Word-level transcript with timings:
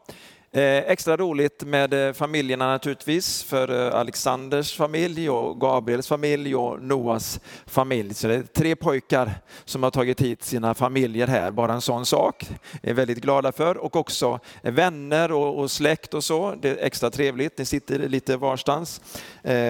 Eh, 0.51 0.91
extra 0.91 1.17
roligt 1.17 1.63
med 1.63 1.93
eh, 1.93 2.13
familjerna 2.13 2.67
naturligtvis, 2.67 3.43
för 3.43 3.87
eh, 3.87 3.99
Alexanders 3.99 4.75
familj 4.75 5.29
och 5.29 5.61
Gabriels 5.61 6.07
familj 6.07 6.55
och 6.55 6.81
Noas 6.81 7.39
familj. 7.65 8.13
Så 8.13 8.27
det 8.27 8.35
är 8.35 8.43
tre 8.43 8.75
pojkar 8.75 9.31
som 9.65 9.83
har 9.83 9.91
tagit 9.91 10.21
hit 10.21 10.43
sina 10.43 10.73
familjer 10.73 11.27
här, 11.27 11.51
bara 11.51 11.73
en 11.73 11.81
sån 11.81 12.05
sak. 12.05 12.49
är 12.83 12.93
väldigt 12.93 13.17
glada 13.17 13.51
för. 13.51 13.77
Och 13.77 13.95
också 13.95 14.39
vänner 14.61 15.31
och, 15.31 15.59
och 15.59 15.71
släkt 15.71 16.13
och 16.13 16.23
så. 16.23 16.55
Det 16.61 16.69
är 16.69 16.85
extra 16.85 17.11
trevligt. 17.11 17.57
Ni 17.57 17.65
sitter 17.65 17.99
lite 17.99 18.37
varstans. 18.37 19.01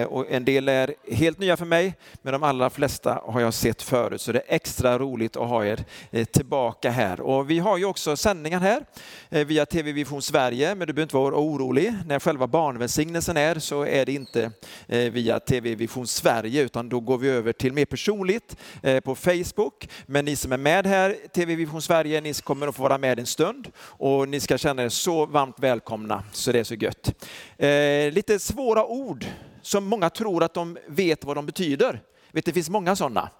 och 0.08 0.30
en 0.30 0.44
del 0.44 0.68
är 0.68 0.94
helt 1.12 1.38
nya 1.38 1.56
för 1.56 1.64
mig, 1.64 1.94
men 2.22 2.32
de 2.32 2.42
allra 2.42 2.70
flesta 2.70 3.22
har 3.24 3.40
jag 3.40 3.54
sett 3.54 3.82
förut. 3.82 4.20
Så 4.20 4.32
det 4.32 4.38
är 4.38 4.54
extra 4.54 4.98
roligt 4.98 5.36
att 5.36 5.48
ha 5.48 5.64
er 5.64 5.84
tillbaka 6.24 6.90
här. 6.90 7.20
Och 7.20 7.50
vi 7.50 7.58
har 7.58 7.78
ju 7.78 7.84
också 7.84 8.16
sändningar 8.16 8.60
här 8.60 8.84
via 9.44 9.66
TV 9.66 9.92
Vision 9.92 10.22
Sverige 10.22 10.69
men 10.74 10.86
du 10.86 10.92
behöver 10.92 11.02
inte 11.02 11.16
vara 11.16 11.34
orolig. 11.34 11.94
När 12.06 12.18
själva 12.18 12.46
barnvälsignelsen 12.46 13.36
är 13.36 13.58
så 13.58 13.82
är 13.82 14.06
det 14.06 14.12
inte 14.12 14.52
eh, 14.86 15.12
via 15.12 15.40
TV 15.40 15.74
Vision 15.74 16.06
Sverige 16.06 16.62
utan 16.62 16.88
då 16.88 17.00
går 17.00 17.18
vi 17.18 17.28
över 17.28 17.52
till 17.52 17.72
mer 17.72 17.84
personligt 17.84 18.56
eh, 18.82 19.00
på 19.00 19.14
Facebook. 19.14 19.88
Men 20.06 20.24
ni 20.24 20.36
som 20.36 20.52
är 20.52 20.56
med 20.56 20.86
här, 20.86 21.16
TV 21.34 21.54
Vision 21.54 21.82
Sverige, 21.82 22.20
ni 22.20 22.34
kommer 22.34 22.68
att 22.68 22.76
få 22.76 22.82
vara 22.82 22.98
med 22.98 23.18
en 23.18 23.26
stund 23.26 23.68
och 23.80 24.28
ni 24.28 24.40
ska 24.40 24.58
känna 24.58 24.82
er 24.82 24.88
så 24.88 25.26
varmt 25.26 25.56
välkomna 25.58 26.24
så 26.32 26.52
det 26.52 26.58
är 26.58 26.64
så 26.64 26.74
gött. 26.74 27.26
Eh, 27.56 28.12
lite 28.12 28.38
svåra 28.38 28.86
ord 28.86 29.26
som 29.62 29.84
många 29.84 30.10
tror 30.10 30.42
att 30.44 30.54
de 30.54 30.78
vet 30.86 31.24
vad 31.24 31.36
de 31.36 31.46
betyder. 31.46 32.02
Vet, 32.32 32.44
det 32.44 32.52
finns 32.52 32.70
många 32.70 32.96
sådana. 32.96 33.30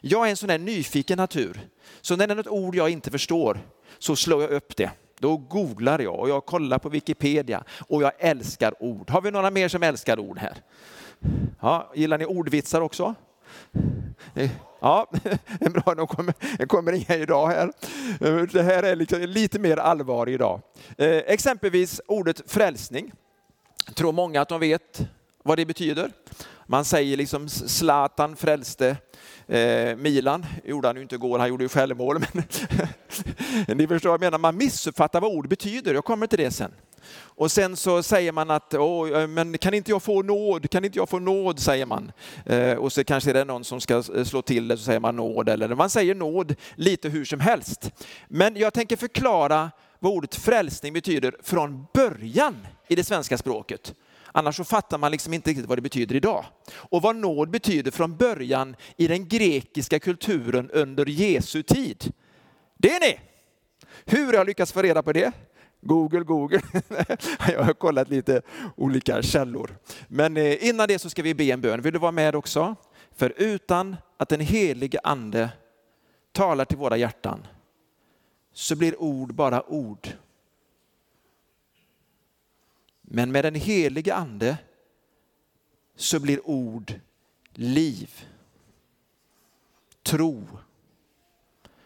Jag 0.00 0.26
är 0.26 0.30
en 0.30 0.36
sån 0.36 0.50
här 0.50 0.58
nyfiken 0.58 1.16
natur. 1.16 1.60
Så 2.00 2.16
när 2.16 2.26
det 2.26 2.32
är 2.32 2.36
något 2.36 2.46
ord 2.46 2.74
jag 2.74 2.90
inte 2.90 3.10
förstår 3.10 3.60
så 3.98 4.16
slår 4.16 4.42
jag 4.42 4.50
upp 4.50 4.76
det. 4.76 4.90
Då 5.18 5.36
googlar 5.36 5.98
jag 5.98 6.18
och 6.18 6.28
jag 6.28 6.46
kollar 6.46 6.78
på 6.78 6.88
Wikipedia 6.88 7.64
och 7.88 8.02
jag 8.02 8.12
älskar 8.18 8.82
ord. 8.82 9.10
Har 9.10 9.20
vi 9.20 9.30
några 9.30 9.50
mer 9.50 9.68
som 9.68 9.82
älskar 9.82 10.18
ord 10.18 10.38
här? 10.38 10.56
Ja, 11.60 11.92
gillar 11.94 12.18
ni 12.18 12.24
ordvitsar 12.24 12.80
också? 12.80 13.14
Ja, 14.80 15.10
bra, 15.60 15.94
de 15.94 16.06
kommer, 16.06 16.34
det 16.58 16.66
kommer 16.66 16.92
inga 16.92 17.16
idag 17.16 17.46
här. 17.46 17.72
Det 18.52 18.62
här 18.62 18.82
är 18.82 18.96
liksom 18.96 19.20
lite 19.20 19.58
mer 19.58 19.76
allvar 19.76 20.28
idag. 20.28 20.60
Eh, 20.98 21.16
exempelvis 21.16 22.00
ordet 22.06 22.42
frälsning. 22.46 23.12
Tror 23.94 24.12
många 24.12 24.40
att 24.40 24.48
de 24.48 24.60
vet 24.60 25.08
vad 25.42 25.58
det 25.58 25.66
betyder. 25.66 26.12
Man 26.66 26.84
säger 26.84 27.16
liksom 27.16 27.48
Zlatan 27.48 28.36
frälste 28.36 28.96
eh, 29.48 29.96
Milan. 29.96 30.46
gjorde 30.64 30.88
han 30.88 30.96
ju 30.96 31.02
inte 31.02 31.14
igår, 31.14 31.38
han 31.38 31.48
gjorde 31.48 31.64
ju 31.64 31.68
självmål. 31.68 32.24
Men 33.66 33.76
ni 33.76 33.86
förstår 33.86 34.10
vad 34.10 34.14
jag 34.14 34.26
menar, 34.26 34.38
man 34.38 34.56
missuppfattar 34.56 35.20
vad 35.20 35.32
ord 35.32 35.48
betyder. 35.48 35.94
Jag 35.94 36.04
kommer 36.04 36.26
till 36.26 36.38
det 36.38 36.50
sen. 36.50 36.72
Och 37.18 37.50
sen 37.52 37.76
så 37.76 38.02
säger 38.02 38.32
man 38.32 38.50
att, 38.50 38.74
Åh, 38.74 39.20
eh, 39.20 39.26
men 39.26 39.58
kan 39.58 39.74
inte 39.74 39.90
jag 39.90 40.02
få 40.02 40.22
nåd, 40.22 40.70
kan 40.70 40.84
inte 40.84 40.98
jag 40.98 41.08
få 41.08 41.18
nåd, 41.18 41.58
säger 41.58 41.86
man. 41.86 42.12
Eh, 42.46 42.72
och 42.72 42.92
så 42.92 43.04
kanske 43.04 43.32
det 43.32 43.40
är 43.40 43.44
någon 43.44 43.64
som 43.64 43.80
ska 43.80 43.94
eh, 43.94 44.24
slå 44.24 44.42
till 44.42 44.68
det, 44.68 44.76
så 44.76 44.82
säger 44.82 45.00
man 45.00 45.16
nåd, 45.16 45.48
eller 45.48 45.74
man 45.74 45.90
säger 45.90 46.14
nåd 46.14 46.54
lite 46.74 47.08
hur 47.08 47.24
som 47.24 47.40
helst. 47.40 47.90
Men 48.28 48.56
jag 48.56 48.74
tänker 48.74 48.96
förklara 48.96 49.70
vad 49.98 50.12
ordet 50.12 50.34
frälsning 50.34 50.92
betyder 50.92 51.36
från 51.42 51.86
början 51.94 52.66
i 52.88 52.94
det 52.94 53.04
svenska 53.04 53.38
språket. 53.38 53.94
Annars 54.36 54.56
så 54.56 54.64
fattar 54.64 54.98
man 54.98 55.12
liksom 55.12 55.32
inte 55.32 55.50
riktigt 55.50 55.66
vad 55.66 55.78
det 55.78 55.82
betyder 55.82 56.14
idag. 56.14 56.44
Och 56.72 57.02
vad 57.02 57.16
nåd 57.16 57.50
betyder 57.50 57.90
från 57.90 58.16
början 58.16 58.76
i 58.96 59.06
den 59.06 59.28
grekiska 59.28 59.98
kulturen 59.98 60.70
under 60.70 61.06
Jesu 61.06 61.62
tid. 61.62 62.12
Det 62.76 62.90
är 62.90 63.00
ni! 63.00 63.20
Hur 64.04 64.26
har 64.26 64.34
jag 64.34 64.46
lyckats 64.46 64.72
få 64.72 64.82
reda 64.82 65.02
på 65.02 65.12
det? 65.12 65.32
Google, 65.80 66.20
Google. 66.20 66.60
Jag 67.52 67.62
har 67.62 67.72
kollat 67.72 68.08
lite 68.08 68.42
olika 68.76 69.22
källor. 69.22 69.78
Men 70.08 70.36
eh, 70.36 70.68
innan 70.68 70.88
det 70.88 70.98
så 70.98 71.10
ska 71.10 71.22
vi 71.22 71.34
be 71.34 71.44
en 71.44 71.60
bön. 71.60 71.82
Vill 71.82 71.92
du 71.92 71.98
vara 71.98 72.12
med 72.12 72.36
också? 72.36 72.76
För 73.16 73.32
utan 73.36 73.96
att 74.16 74.28
den 74.28 74.40
helige 74.40 75.00
ande 75.02 75.50
talar 76.32 76.64
till 76.64 76.78
våra 76.78 76.96
hjärtan 76.96 77.46
så 78.52 78.76
blir 78.76 79.02
ord 79.02 79.34
bara 79.34 79.70
ord. 79.70 80.08
Men 83.08 83.32
med 83.32 83.44
den 83.44 83.54
helige 83.54 84.14
ande 84.14 84.58
så 85.96 86.20
blir 86.20 86.48
ord 86.48 86.94
liv, 87.52 88.10
tro, 90.02 90.46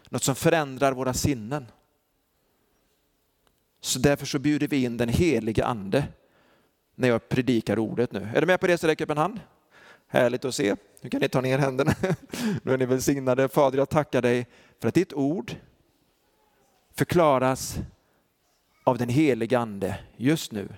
något 0.09 0.23
som 0.23 0.35
förändrar 0.35 0.91
våra 0.93 1.13
sinnen. 1.13 1.65
Så 3.81 3.99
därför 3.99 4.25
så 4.25 4.39
bjuder 4.39 4.67
vi 4.67 4.83
in 4.83 4.97
den 4.97 5.09
helige 5.09 5.65
ande 5.65 6.07
när 6.95 7.07
jag 7.07 7.29
predikar 7.29 7.79
ordet 7.79 8.11
nu. 8.11 8.29
Är 8.35 8.41
du 8.41 8.47
med 8.47 8.59
på 8.59 8.67
det 8.67 8.77
så 8.77 8.87
räck 8.87 9.01
upp 9.01 9.09
en 9.09 9.17
hand. 9.17 9.39
Härligt 10.07 10.45
att 10.45 10.55
se. 10.55 10.75
Nu 11.01 11.09
kan 11.09 11.21
ni 11.21 11.29
ta 11.29 11.41
ner 11.41 11.57
händerna. 11.57 11.95
Nu 12.63 12.73
är 12.73 12.77
ni 12.77 12.85
välsignade. 12.85 13.49
Fader, 13.49 13.77
jag 13.77 13.89
tackar 13.89 14.21
dig 14.21 14.47
för 14.79 14.87
att 14.87 14.93
ditt 14.93 15.13
ord 15.13 15.55
förklaras 16.95 17.77
av 18.83 18.97
den 18.97 19.09
helige 19.09 19.59
ande 19.59 19.99
just 20.17 20.51
nu. 20.51 20.69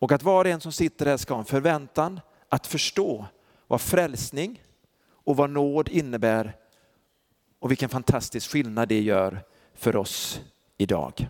Och 0.00 0.12
att 0.12 0.22
var 0.22 0.44
och 0.44 0.50
en 0.50 0.60
som 0.60 0.72
sitter 0.72 1.06
här 1.06 1.16
ska 1.16 1.34
ha 1.34 1.38
en 1.38 1.44
förväntan 1.44 2.20
att 2.48 2.66
förstå 2.66 3.26
vad 3.66 3.80
frälsning 3.80 4.62
och 5.24 5.36
vad 5.36 5.50
nåd 5.50 5.88
innebär 5.88 6.56
och 7.58 7.70
vilken 7.70 7.88
fantastisk 7.88 8.50
skillnad 8.50 8.88
det 8.88 9.00
gör 9.00 9.44
för 9.74 9.96
oss 9.96 10.40
idag. 10.78 11.28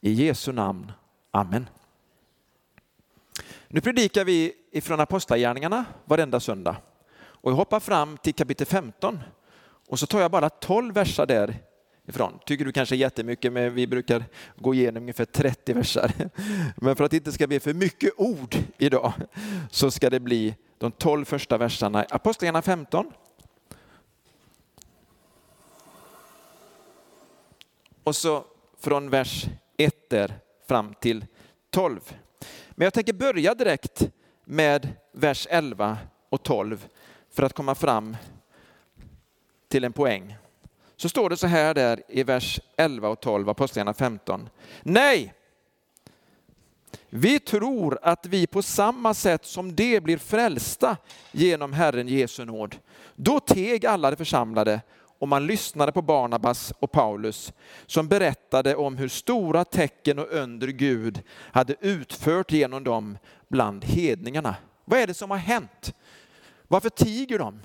I 0.00 0.12
Jesu 0.12 0.52
namn. 0.52 0.92
Amen. 1.30 1.68
Nu 3.68 3.80
predikar 3.80 4.24
vi 4.24 4.52
ifrån 4.72 5.00
Apostlagärningarna 5.00 5.84
varenda 6.04 6.40
söndag. 6.40 6.76
Och 7.14 7.50
jag 7.50 7.56
hoppar 7.56 7.80
fram 7.80 8.16
till 8.16 8.34
kapitel 8.34 8.66
15 8.66 9.18
och 9.88 9.98
så 9.98 10.06
tar 10.06 10.20
jag 10.20 10.30
bara 10.30 10.50
12 10.50 10.94
verser 10.94 11.26
där 11.26 11.56
ifrån. 12.12 12.38
Tycker 12.46 12.64
du 12.64 12.72
kanske 12.72 12.96
jättemycket, 12.96 13.52
men 13.52 13.74
vi 13.74 13.86
brukar 13.86 14.24
gå 14.56 14.74
igenom 14.74 15.02
ungefär 15.02 15.24
30 15.24 15.72
verser. 15.72 16.12
Men 16.76 16.96
för 16.96 17.04
att 17.04 17.10
det 17.10 17.16
inte 17.16 17.32
ska 17.32 17.46
bli 17.46 17.60
för 17.60 17.74
mycket 17.74 18.12
ord 18.16 18.56
idag 18.78 19.12
så 19.70 19.90
ska 19.90 20.10
det 20.10 20.20
bli 20.20 20.54
de 20.78 20.92
12 20.92 21.24
första 21.24 21.58
verserna. 21.58 22.06
Apostlagärningarna 22.10 22.62
15. 22.62 23.12
Och 28.04 28.16
så 28.16 28.44
från 28.78 29.10
vers 29.10 29.46
1 29.76 30.10
där 30.10 30.38
fram 30.68 30.94
till 31.00 31.26
12. 31.70 32.00
Men 32.70 32.84
jag 32.84 32.94
tänker 32.94 33.12
börja 33.12 33.54
direkt 33.54 34.10
med 34.44 34.88
vers 35.12 35.46
11 35.50 35.98
och 36.28 36.42
12 36.42 36.86
för 37.30 37.42
att 37.42 37.52
komma 37.52 37.74
fram 37.74 38.16
till 39.68 39.84
en 39.84 39.92
poäng 39.92 40.36
så 40.96 41.08
står 41.08 41.30
det 41.30 41.36
så 41.36 41.46
här 41.46 41.74
där 41.74 42.02
i 42.08 42.22
vers 42.22 42.60
11 42.76 43.08
och 43.08 43.20
12, 43.20 43.48
Apostlagärningarna 43.48 43.94
15. 43.94 44.48
Nej, 44.82 45.34
vi 47.10 47.38
tror 47.38 47.98
att 48.02 48.26
vi 48.26 48.46
på 48.46 48.62
samma 48.62 49.14
sätt 49.14 49.44
som 49.44 49.76
det 49.76 50.02
blir 50.02 50.18
frälsta 50.18 50.96
genom 51.32 51.72
Herren 51.72 52.08
Jesu 52.08 52.44
nåd. 52.44 52.76
Då 53.16 53.40
teg 53.40 53.86
alla 53.86 54.10
de 54.10 54.16
församlade 54.16 54.80
och 55.18 55.28
man 55.28 55.46
lyssnade 55.46 55.92
på 55.92 56.02
Barnabas 56.02 56.72
och 56.78 56.92
Paulus 56.92 57.52
som 57.86 58.08
berättade 58.08 58.76
om 58.76 58.96
hur 58.96 59.08
stora 59.08 59.64
tecken 59.64 60.18
och 60.18 60.28
under 60.30 60.68
Gud 60.68 61.22
hade 61.30 61.76
utfört 61.80 62.52
genom 62.52 62.84
dem 62.84 63.18
bland 63.48 63.84
hedningarna. 63.84 64.56
Vad 64.84 65.00
är 65.00 65.06
det 65.06 65.14
som 65.14 65.30
har 65.30 65.38
hänt? 65.38 65.94
Varför 66.68 66.88
tiger 66.88 67.38
de? 67.38 67.62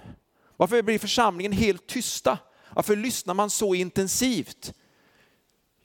Varför 0.57 0.81
blir 0.81 0.99
församlingen 0.99 1.51
helt 1.51 1.87
tysta? 1.87 2.37
Varför 2.77 2.95
lyssnar 2.95 3.33
man 3.33 3.49
så 3.49 3.75
intensivt? 3.75 4.73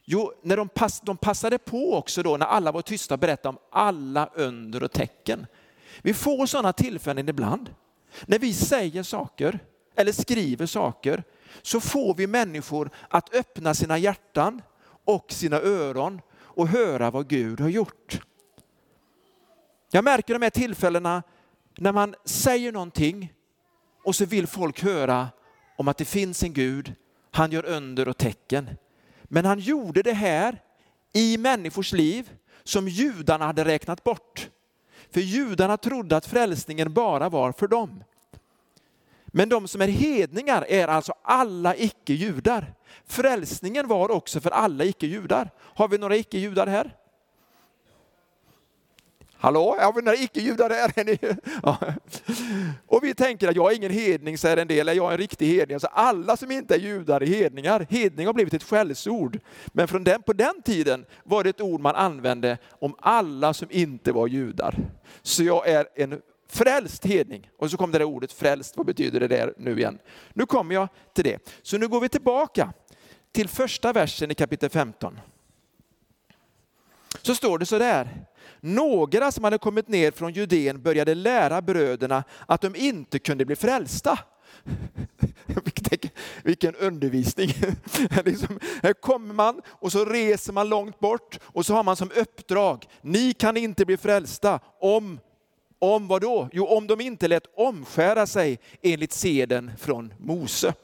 Jo, 0.04 0.32
när 0.42 0.56
de, 0.56 0.68
pass, 0.68 1.00
de 1.00 1.16
passade 1.16 1.58
på 1.58 1.94
också 1.94 2.22
då 2.22 2.36
när 2.36 2.46
alla 2.46 2.72
var 2.72 2.82
tysta 2.82 3.16
berätta 3.16 3.48
om 3.48 3.58
alla 3.70 4.30
under 4.34 4.82
och 4.82 4.92
tecken. 4.92 5.46
Vi 6.02 6.14
får 6.14 6.46
sådana 6.46 6.72
tillfällen 6.72 7.28
ibland. 7.28 7.74
När 8.26 8.38
vi 8.38 8.54
säger 8.54 9.02
saker 9.02 9.58
eller 9.94 10.12
skriver 10.12 10.66
saker 10.66 11.24
så 11.62 11.80
får 11.80 12.14
vi 12.14 12.26
människor 12.26 12.90
att 13.08 13.34
öppna 13.34 13.74
sina 13.74 13.98
hjärtan 13.98 14.62
och 15.04 15.32
sina 15.32 15.56
öron 15.56 16.20
och 16.38 16.68
höra 16.68 17.10
vad 17.10 17.28
Gud 17.28 17.60
har 17.60 17.68
gjort. 17.68 18.20
Jag 19.90 20.04
märker 20.04 20.34
de 20.34 20.42
här 20.42 20.50
tillfällena 20.50 21.22
när 21.78 21.92
man 21.92 22.14
säger 22.24 22.72
någonting 22.72 23.32
och 24.04 24.16
så 24.16 24.24
vill 24.24 24.46
folk 24.46 24.82
höra 24.82 25.28
om 25.82 25.88
att 25.88 25.98
det 25.98 26.04
finns 26.04 26.42
en 26.42 26.52
Gud, 26.52 26.94
han 27.30 27.52
gör 27.52 27.64
under 27.64 28.08
och 28.08 28.18
tecken. 28.18 28.70
Men 29.22 29.44
han 29.44 29.58
gjorde 29.58 30.02
det 30.02 30.12
här 30.12 30.62
i 31.12 31.38
människors 31.38 31.92
liv 31.92 32.30
som 32.62 32.88
judarna 32.88 33.46
hade 33.46 33.64
räknat 33.64 34.04
bort. 34.04 34.50
För 35.10 35.20
judarna 35.20 35.76
trodde 35.76 36.16
att 36.16 36.26
frälsningen 36.26 36.92
bara 36.92 37.28
var 37.28 37.52
för 37.52 37.68
dem. 37.68 38.04
Men 39.26 39.48
de 39.48 39.68
som 39.68 39.80
är 39.80 39.88
hedningar 39.88 40.64
är 40.68 40.88
alltså 40.88 41.14
alla 41.22 41.76
icke-judar. 41.76 42.74
Frälsningen 43.06 43.88
var 43.88 44.10
också 44.10 44.40
för 44.40 44.50
alla 44.50 44.84
icke-judar. 44.84 45.50
Har 45.58 45.88
vi 45.88 45.98
några 45.98 46.16
icke-judar 46.16 46.66
här? 46.66 46.96
Hallå, 49.42 49.76
har 49.80 49.92
vi 49.92 50.02
några 50.02 50.16
icke-judar 50.16 50.70
här? 50.70 51.18
Ja. 51.62 51.78
Och 52.86 53.04
vi 53.04 53.14
tänker 53.14 53.48
att 53.48 53.56
jag 53.56 53.72
är 53.72 53.76
ingen 53.76 53.92
hedning, 53.92 54.38
säger 54.38 54.56
en 54.56 54.68
del, 54.68 54.86
jag 54.86 55.08
är 55.08 55.10
en 55.10 55.18
riktig 55.18 55.46
hedning. 55.46 55.80
Så 55.80 55.86
alla 55.86 56.36
som 56.36 56.50
inte 56.50 56.74
är 56.74 56.78
judar 56.78 57.20
är 57.20 57.26
hedningar. 57.26 57.86
Hedning 57.90 58.26
har 58.26 58.34
blivit 58.34 58.54
ett 58.54 58.62
skällsord. 58.62 59.38
Men 59.66 59.88
från 59.88 60.04
den, 60.04 60.22
på 60.22 60.32
den 60.32 60.62
tiden 60.64 61.04
var 61.24 61.44
det 61.44 61.50
ett 61.50 61.60
ord 61.60 61.80
man 61.80 61.94
använde 61.94 62.58
om 62.70 62.94
alla 62.98 63.54
som 63.54 63.68
inte 63.70 64.12
var 64.12 64.26
judar. 64.26 64.78
Så 65.22 65.42
jag 65.42 65.68
är 65.68 65.86
en 65.94 66.20
frälst 66.48 67.06
hedning. 67.06 67.50
Och 67.58 67.70
så 67.70 67.76
kom 67.76 67.92
det 67.92 67.98
där 67.98 68.04
ordet 68.04 68.32
frälst, 68.32 68.76
vad 68.76 68.86
betyder 68.86 69.20
det 69.20 69.28
där 69.28 69.54
nu 69.56 69.78
igen? 69.78 69.98
Nu 70.32 70.46
kommer 70.46 70.74
jag 70.74 70.88
till 71.14 71.24
det. 71.24 71.38
Så 71.62 71.78
nu 71.78 71.88
går 71.88 72.00
vi 72.00 72.08
tillbaka 72.08 72.72
till 73.32 73.48
första 73.48 73.92
versen 73.92 74.30
i 74.30 74.34
kapitel 74.34 74.70
15. 74.70 75.18
Så 77.22 77.34
står 77.34 77.58
det 77.58 77.66
så 77.66 77.78
där. 77.78 78.24
Några 78.60 79.32
som 79.32 79.44
hade 79.44 79.58
kommit 79.58 79.88
ner 79.88 80.10
från 80.10 80.32
Judeen 80.32 80.82
började 80.82 81.14
lära 81.14 81.62
bröderna 81.62 82.24
att 82.46 82.60
de 82.60 82.76
inte 82.76 83.18
kunde 83.18 83.44
bli 83.44 83.56
frälsta. 83.56 84.18
Vilken 86.42 86.74
undervisning! 86.74 87.48
Liksom, 88.24 88.60
här 88.82 88.92
kommer 88.92 89.34
man 89.34 89.60
och 89.66 89.92
så 89.92 90.04
reser 90.04 90.52
man 90.52 90.68
långt 90.68 90.98
bort 91.00 91.38
och 91.42 91.66
så 91.66 91.74
har 91.74 91.82
man 91.82 91.96
som 91.96 92.10
uppdrag, 92.16 92.86
ni 93.02 93.32
kan 93.32 93.56
inte 93.56 93.84
bli 93.84 93.96
frälsta 93.96 94.60
om, 94.80 95.20
om 95.78 96.08
vad 96.08 96.20
då? 96.20 96.48
Jo, 96.52 96.66
om 96.66 96.86
de 96.86 97.00
inte 97.00 97.28
lät 97.28 97.46
omskära 97.56 98.26
sig 98.26 98.58
enligt 98.82 99.12
seden 99.12 99.70
från 99.78 100.14
Mose. 100.18 100.74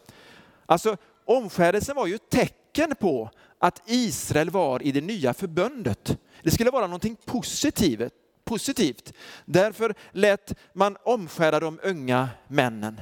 Alltså 0.66 0.96
omskärelsen 1.24 1.96
var 1.96 2.06
ju 2.06 2.14
ett 2.14 2.30
tecken 2.30 2.57
tecken 2.72 2.94
på 2.96 3.30
att 3.58 3.82
Israel 3.86 4.50
var 4.50 4.82
i 4.82 4.92
det 4.92 5.00
nya 5.00 5.34
förbundet. 5.34 6.18
Det 6.42 6.50
skulle 6.50 6.70
vara 6.70 6.86
någonting 6.86 7.16
positivt. 7.24 8.12
positivt. 8.44 9.12
Därför 9.44 9.94
lät 10.12 10.54
man 10.72 10.96
omskära 11.04 11.60
de 11.60 11.80
unga 11.82 12.28
männen. 12.48 13.00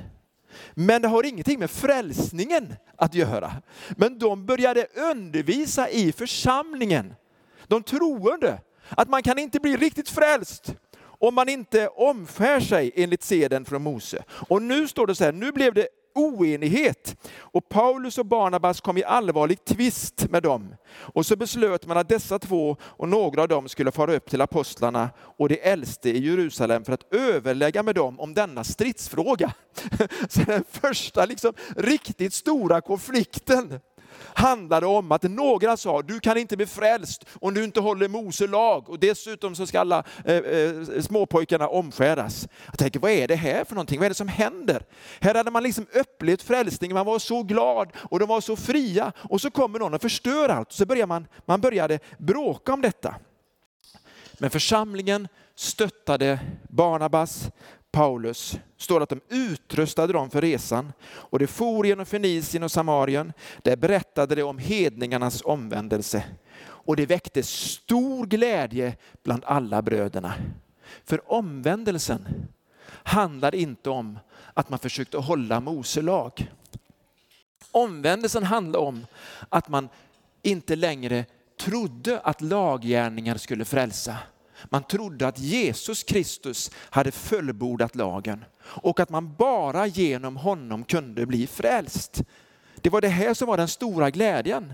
Men 0.75 1.03
det 1.03 1.09
har 1.09 1.27
ingenting 1.27 1.59
med 1.59 1.71
frälsningen 1.71 2.75
att 2.97 3.15
göra. 3.15 3.53
Men 3.97 4.19
de 4.19 4.47
började 4.47 4.87
undervisa 4.95 5.89
i 5.91 6.13
församlingen, 6.13 7.15
de 7.69 7.83
troende, 7.83 8.61
att 8.89 9.09
man 9.09 9.23
kan 9.23 9.39
inte 9.39 9.61
bli 9.61 9.77
riktigt 9.77 10.09
frälst 10.09 10.75
om 11.19 11.35
man 11.35 11.49
inte 11.49 11.89
omskär 11.89 12.61
sig 12.61 12.93
enligt 12.95 13.23
seden 13.23 13.65
från 13.65 13.83
Mose. 13.83 14.25
Och 14.49 14.63
nu 14.63 14.89
står 14.89 15.07
det 15.07 15.15
så 15.15 15.25
här, 15.25 15.33
nu 15.33 15.53
blev 15.53 15.75
det 15.75 15.89
oenighet. 16.17 17.17
Och 17.39 17.69
Paulus 17.69 18.19
och 18.19 18.27
Barnabas 18.27 18.81
kom 18.81 18.99
i 18.99 19.05
allvarlig 19.05 19.65
tvist 19.65 20.31
med 20.31 20.43
dem. 20.43 20.75
Och 20.97 21.27
så 21.27 21.37
beslöt 21.37 21.87
man 21.87 21.99
att 21.99 22.09
dessa 22.09 22.39
två 22.39 22.77
och 22.83 23.09
några 23.09 23.43
av 23.43 23.49
dem 23.49 23.69
skulle 23.69 23.93
fara 23.93 24.15
upp 24.15 24.31
till 24.31 24.41
apostlarna 24.41 25.11
och 25.19 25.49
de 25.49 25.61
äldste 25.63 26.11
i 26.11 26.27
Jerusalem 26.27 26.85
för 26.85 26.93
att 26.93 27.15
överlägga 27.15 27.83
med 27.83 27.95
dem 27.95 28.21
om 28.21 28.35
denna 28.35 28.65
stridsfråga. 28.65 29.53
Så 30.29 30.41
den 30.41 30.65
första 30.71 31.25
liksom, 31.25 31.53
riktigt 31.77 32.35
stora 32.35 32.81
konflikten 32.81 33.81
handlade 34.35 34.87
om 34.87 35.13
att 35.13 35.23
några 35.23 35.77
sa, 35.77 36.03
du 36.03 36.21
kan 36.21 36.37
inte 36.37 36.57
bli 36.57 36.67
frälst 36.67 37.25
om 37.41 37.55
du 37.55 37.65
inte 37.65 37.81
håller 37.81 38.09
Mose 38.09 38.47
lag 38.47 38.91
och 38.91 38.99
dessutom 38.99 39.55
så 39.55 39.67
ska 39.67 39.81
alla 39.81 40.05
eh, 40.25 40.37
eh, 40.37 41.01
småpojkarna 41.01 41.69
omskäras. 41.69 42.49
Jag 42.67 42.79
tänker, 42.79 43.01
vad 43.01 43.11
är 43.11 43.29
det 43.29 43.37
här 43.37 43.65
för 43.65 43.75
någonting? 43.75 43.99
Vad 43.99 44.07
är 44.07 44.11
det 44.11 44.15
som 44.15 44.29
händer? 44.29 44.83
Här 45.21 45.35
hade 45.35 45.51
man 45.51 45.63
liksom 45.63 45.87
upplevt 45.95 46.43
frälsning, 46.43 46.95
man 46.95 47.07
var 47.07 47.19
så 47.19 47.43
glad 47.43 47.93
och 47.97 48.19
de 48.19 48.29
var 48.29 48.41
så 48.41 48.57
fria 48.57 49.13
och 49.17 49.41
så 49.41 49.51
kommer 49.51 49.79
någon 49.79 49.95
och 49.95 50.03
förstör 50.03 50.49
allt. 50.49 50.73
Så 50.73 50.87
börjar 50.87 51.07
man, 51.07 51.27
man 51.45 51.61
började 51.61 51.99
bråka 52.19 52.73
om 52.73 52.81
detta. 52.81 53.15
Men 54.39 54.51
församlingen 54.51 55.29
stöttade 55.55 56.39
Barnabas, 56.69 57.51
Paulus 57.97 58.59
står 58.77 59.03
att 59.03 59.09
de 59.09 59.21
utrustade 59.29 60.13
dem 60.13 60.31
för 60.31 60.41
resan 60.41 60.93
och 61.03 61.39
de 61.39 61.47
for 61.47 61.87
genom 61.87 62.07
Fenicien 62.07 62.63
och 62.63 62.71
Samarien. 62.71 63.33
Där 63.63 63.77
berättade 63.77 64.35
de 64.35 64.43
om 64.43 64.59
hedningarnas 64.59 65.43
omvändelse 65.45 66.25
och 66.63 66.97
det 66.97 67.07
väckte 67.07 67.43
stor 67.43 68.27
glädje 68.27 68.97
bland 69.23 69.45
alla 69.45 69.83
bröderna. 69.83 70.35
För 71.05 71.33
omvändelsen 71.33 72.29
handlar 72.89 73.55
inte 73.55 73.91
om 73.91 74.19
att 74.55 74.71
man 74.71 74.79
försökte 74.79 75.19
hålla 75.19 75.61
Mose 75.61 76.03
lag. 76.03 76.53
Omvändelsen 77.71 78.43
handlar 78.43 78.81
om 78.81 79.07
att 79.49 79.69
man 79.69 79.89
inte 80.43 80.77
längre 80.77 81.25
trodde 81.61 82.21
att 82.21 82.41
laggärningar 82.41 83.37
skulle 83.37 83.65
frälsa 83.65 84.17
man 84.65 84.83
trodde 84.83 85.29
att 85.29 85.39
Jesus 85.39 86.03
Kristus 86.03 86.71
hade 86.91 87.13
fullbordat 87.13 87.97
lagen 87.97 88.45
och 88.63 89.01
att 89.01 89.11
man 89.11 89.35
bara 89.35 89.87
genom 89.87 90.37
honom 90.37 90.85
kunde 90.85 91.27
bli 91.27 91.47
frälst. 91.47 92.23
Det 92.75 92.91
var 92.91 93.01
det 93.01 93.09
här 93.09 93.35
som 93.35 93.49
var 93.49 93.57
den 93.57 93.69
stora 93.69 94.11
glädjen. 94.11 94.73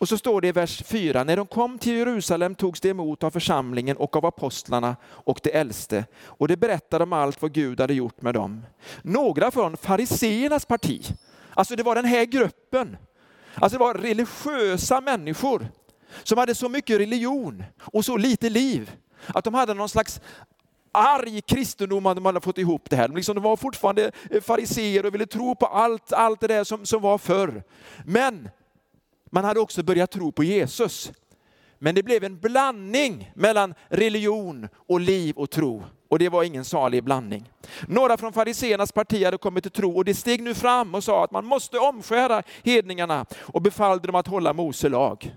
Och 0.00 0.08
så 0.08 0.18
står 0.18 0.40
det 0.40 0.48
i 0.48 0.52
vers 0.52 0.82
4, 0.82 1.24
när 1.24 1.36
de 1.36 1.46
kom 1.46 1.78
till 1.78 1.92
Jerusalem 1.92 2.54
togs 2.54 2.80
de 2.80 2.90
emot 2.90 3.22
av 3.22 3.30
församlingen 3.30 3.96
och 3.96 4.16
av 4.16 4.26
apostlarna 4.26 4.96
och 5.06 5.40
de 5.42 5.50
äldste. 5.50 6.04
Och 6.24 6.48
de 6.48 6.56
berättade 6.56 7.04
om 7.04 7.12
allt 7.12 7.42
vad 7.42 7.52
Gud 7.52 7.80
hade 7.80 7.94
gjort 7.94 8.22
med 8.22 8.34
dem. 8.34 8.66
Några 9.02 9.50
från 9.50 9.76
fariseernas 9.76 10.64
parti, 10.64 11.06
alltså 11.54 11.76
det 11.76 11.82
var 11.82 11.94
den 11.94 12.04
här 12.04 12.24
gruppen, 12.24 12.96
alltså 13.54 13.78
det 13.78 13.84
var 13.84 13.94
religiösa 13.94 15.00
människor 15.00 15.68
som 16.22 16.38
hade 16.38 16.54
så 16.54 16.68
mycket 16.68 17.00
religion 17.00 17.64
och 17.80 18.04
så 18.04 18.16
lite 18.16 18.50
liv 18.50 18.96
att 19.26 19.44
de 19.44 19.54
hade 19.54 19.74
någon 19.74 19.88
slags 19.88 20.20
arg 20.92 21.40
kristendom 21.40 22.02
de 22.02 22.26
hade 22.26 22.40
fått 22.40 22.58
ihop 22.58 22.90
det 22.90 22.96
här. 22.96 23.08
Liksom 23.08 23.34
de 23.34 23.44
var 23.44 23.56
fortfarande 23.56 24.10
eh, 24.30 24.40
fariseer 24.40 25.06
och 25.06 25.14
ville 25.14 25.26
tro 25.26 25.54
på 25.54 25.66
allt, 25.66 26.12
allt 26.12 26.40
det 26.40 26.46
där 26.46 26.64
som, 26.64 26.86
som 26.86 27.02
var 27.02 27.18
förr. 27.18 27.62
Men 28.04 28.48
man 29.30 29.44
hade 29.44 29.60
också 29.60 29.82
börjat 29.82 30.10
tro 30.10 30.32
på 30.32 30.44
Jesus. 30.44 31.12
Men 31.78 31.94
det 31.94 32.02
blev 32.02 32.24
en 32.24 32.38
blandning 32.38 33.32
mellan 33.34 33.74
religion 33.88 34.68
och 34.74 35.00
liv 35.00 35.36
och 35.36 35.50
tro. 35.50 35.84
Och 36.08 36.18
det 36.18 36.28
var 36.28 36.42
ingen 36.42 36.64
salig 36.64 37.04
blandning. 37.04 37.50
Några 37.88 38.16
från 38.16 38.32
fariseernas 38.32 38.92
parti 38.92 39.24
hade 39.24 39.38
kommit 39.38 39.64
till 39.64 39.72
tro 39.72 39.96
och 39.96 40.04
det 40.04 40.14
steg 40.14 40.42
nu 40.42 40.54
fram 40.54 40.94
och 40.94 41.04
sa 41.04 41.24
att 41.24 41.30
man 41.30 41.44
måste 41.46 41.78
omskära 41.78 42.42
hedningarna 42.62 43.26
och 43.40 43.62
befallde 43.62 44.06
dem 44.06 44.14
att 44.14 44.26
hålla 44.26 44.52
Mose 44.52 44.88
lag. 44.88 45.34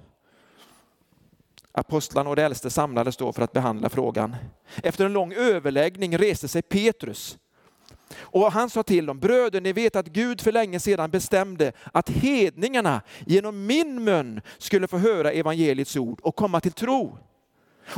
Apostlarna 1.76 2.30
och 2.30 2.36
de 2.36 2.42
äldste 2.42 2.70
samlades 2.70 3.18
då 3.18 3.34
för 3.34 3.42
att 3.42 3.52
behandla 3.52 3.90
frågan. 3.90 4.36
Efter 4.84 5.06
en 5.06 5.14
lång 5.14 5.34
överläggning 5.34 6.18
reste 6.18 6.48
sig 6.48 6.62
Petrus 6.62 7.38
och 8.20 8.52
han 8.52 8.70
sa 8.70 8.84
till 8.84 9.06
dem, 9.06 9.20
bröder 9.20 9.62
ni 9.62 9.74
vet 9.74 9.96
att 9.96 10.08
Gud 10.08 10.42
för 10.42 10.52
länge 10.52 10.80
sedan 10.80 11.12
bestämde 11.12 11.72
att 11.92 12.10
hedningarna 12.10 13.02
genom 13.26 13.66
min 13.66 14.04
mun 14.04 14.42
skulle 14.58 14.88
få 14.88 14.98
höra 14.98 15.32
evangeliets 15.32 15.96
ord 15.96 16.20
och 16.22 16.36
komma 16.36 16.60
till 16.60 16.72
tro. 16.72 17.18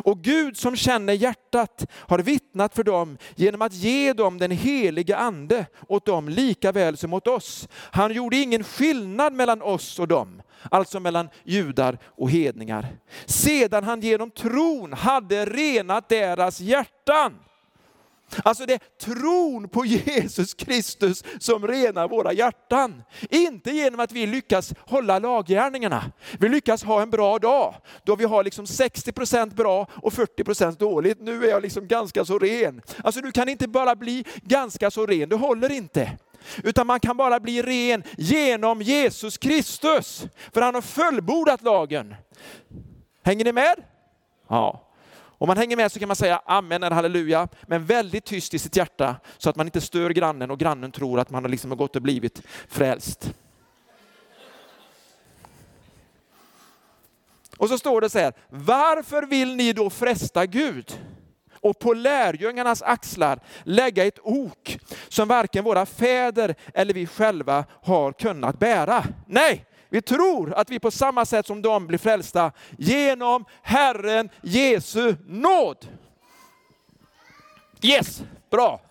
Och 0.04 0.22
Gud 0.22 0.58
som 0.58 0.76
känner 0.76 1.14
hjärtat 1.14 1.86
har 1.92 2.20
vittnat 2.20 2.76
för 2.76 2.84
dem 2.84 3.18
genom 3.36 3.62
att 3.62 3.74
ge 3.74 4.14
dem 4.14 4.38
den 4.38 4.52
helige 4.52 5.18
ande 5.18 5.66
åt 5.88 6.06
dem 6.06 6.30
lika 6.30 6.72
väl 6.72 6.98
som 6.98 7.14
åt 7.14 7.28
oss. 7.28 7.68
Han 7.72 8.14
gjorde 8.14 8.38
ingen 8.38 8.64
skillnad 8.64 9.34
mellan 9.34 9.62
oss 9.62 10.00
och 10.00 10.08
dem, 10.08 10.42
alltså 10.72 11.00
mellan 11.00 11.30
judar 11.44 11.98
och 12.06 12.32
hedningar. 12.32 12.88
Sedan 13.26 13.84
han 13.84 14.02
genom 14.02 14.32
tron 14.32 14.94
hade 14.94 15.46
renat 15.46 16.10
deras 16.10 16.60
hjärtan. 16.60 17.34
Alltså 18.44 18.66
det 18.66 18.74
är 18.74 18.80
tron 19.06 19.70
på 19.70 19.86
Jesus 19.86 20.54
Kristus 20.54 21.24
som 21.40 21.68
renar 21.68 22.08
våra 22.08 22.34
hjärtan. 22.34 23.04
Inte 23.30 23.72
genom 23.72 24.00
att 24.00 24.12
vi 24.12 24.26
lyckas 24.26 24.74
hålla 24.80 25.20
laggärningarna. 25.20 26.12
Vi 26.40 26.50
lyckas 26.50 26.84
ha 26.84 27.02
en 27.02 27.10
bra 27.10 27.40
dag 27.40 27.76
då 28.04 28.16
vi 28.16 28.26
har 28.26 28.44
liksom 28.44 28.66
60% 28.66 29.56
bra 29.56 29.88
och 29.92 30.14
40% 30.14 30.78
dåligt. 30.78 31.22
Nu 31.22 31.46
är 31.46 31.50
jag 31.50 31.62
liksom 31.62 31.88
ganska 31.88 32.26
så 32.26 32.40
ren. 32.40 32.82
Alltså 33.04 33.22
du 33.22 33.32
kan 33.32 33.50
inte 33.50 33.68
bara 33.68 33.96
bli 33.96 34.26
ganska 34.44 34.92
så 34.92 35.06
ren, 35.06 35.30
det 35.30 35.36
håller 35.36 35.72
inte. 35.72 36.18
Utan 36.64 36.88
man 36.88 37.00
kan 37.00 37.18
bara 37.18 37.40
bli 37.40 37.62
ren 37.62 38.04
genom 38.18 38.82
Jesus 38.82 39.38
Kristus. 39.38 40.26
För 40.54 40.62
han 40.62 40.76
har 40.76 40.82
fullbordat 40.82 41.62
lagen. 41.62 42.16
Hänger 43.24 43.46
ni 43.46 43.52
med? 43.52 43.76
Ja. 44.48 44.82
Om 45.38 45.48
man 45.48 45.58
hänger 45.58 45.78
med 45.78 45.92
så 45.92 46.00
kan 46.00 46.08
man 46.08 46.16
säga 46.16 46.42
amen 46.46 46.84
eller 46.84 46.96
halleluja, 46.96 47.48
men 47.68 47.86
väldigt 47.86 48.26
tyst 48.26 48.54
i 48.54 48.60
sitt 48.60 48.76
hjärta 48.76 49.16
så 49.38 49.50
att 49.50 49.56
man 49.56 49.68
inte 49.68 49.82
stör 49.82 50.10
grannen 50.10 50.52
och 50.52 50.60
grannen 50.60 50.92
tror 50.92 51.20
att 51.20 51.30
man 51.30 51.44
har 51.44 51.50
liksom 51.50 51.78
gått 51.78 51.96
och 51.96 52.02
blivit 52.02 52.42
frälst. 52.68 53.34
Och 57.58 57.70
så 57.70 57.78
står 57.78 58.02
det 58.02 58.10
så 58.10 58.20
här, 58.20 58.34
varför 58.50 59.24
vill 59.24 59.56
ni 59.56 59.74
då 59.74 59.90
fresta 59.90 60.46
Gud? 60.46 61.00
Och 61.66 61.80
på 61.80 61.94
lärjungarnas 61.94 62.82
axlar 62.82 63.40
lägga 63.64 64.06
ett 64.06 64.20
ok 64.24 64.80
som 65.08 65.28
varken 65.28 65.64
våra 65.64 65.86
fäder 65.86 66.56
eller 66.74 66.94
vi 66.94 67.08
själva 67.08 67.66
har 67.82 68.12
kunnat 68.12 68.60
bära. 68.60 69.04
Nej, 69.28 69.66
vi 69.90 70.02
tror 70.02 70.54
att 70.54 70.70
vi 70.70 70.80
på 70.80 70.92
samma 70.92 71.26
sätt 71.26 71.48
som 71.48 71.62
de 71.62 71.88
blir 71.88 71.98
frälsta 71.98 72.52
genom 72.78 73.46
Herren 73.62 74.30
Jesu 74.42 75.16
nåd. 75.26 75.88
Yes, 77.82 78.24
bra. 78.52 78.82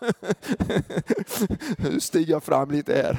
Nu 1.78 2.00
stiger 2.00 2.32
jag 2.32 2.44
fram 2.44 2.70
lite 2.70 2.94
här. 2.94 3.18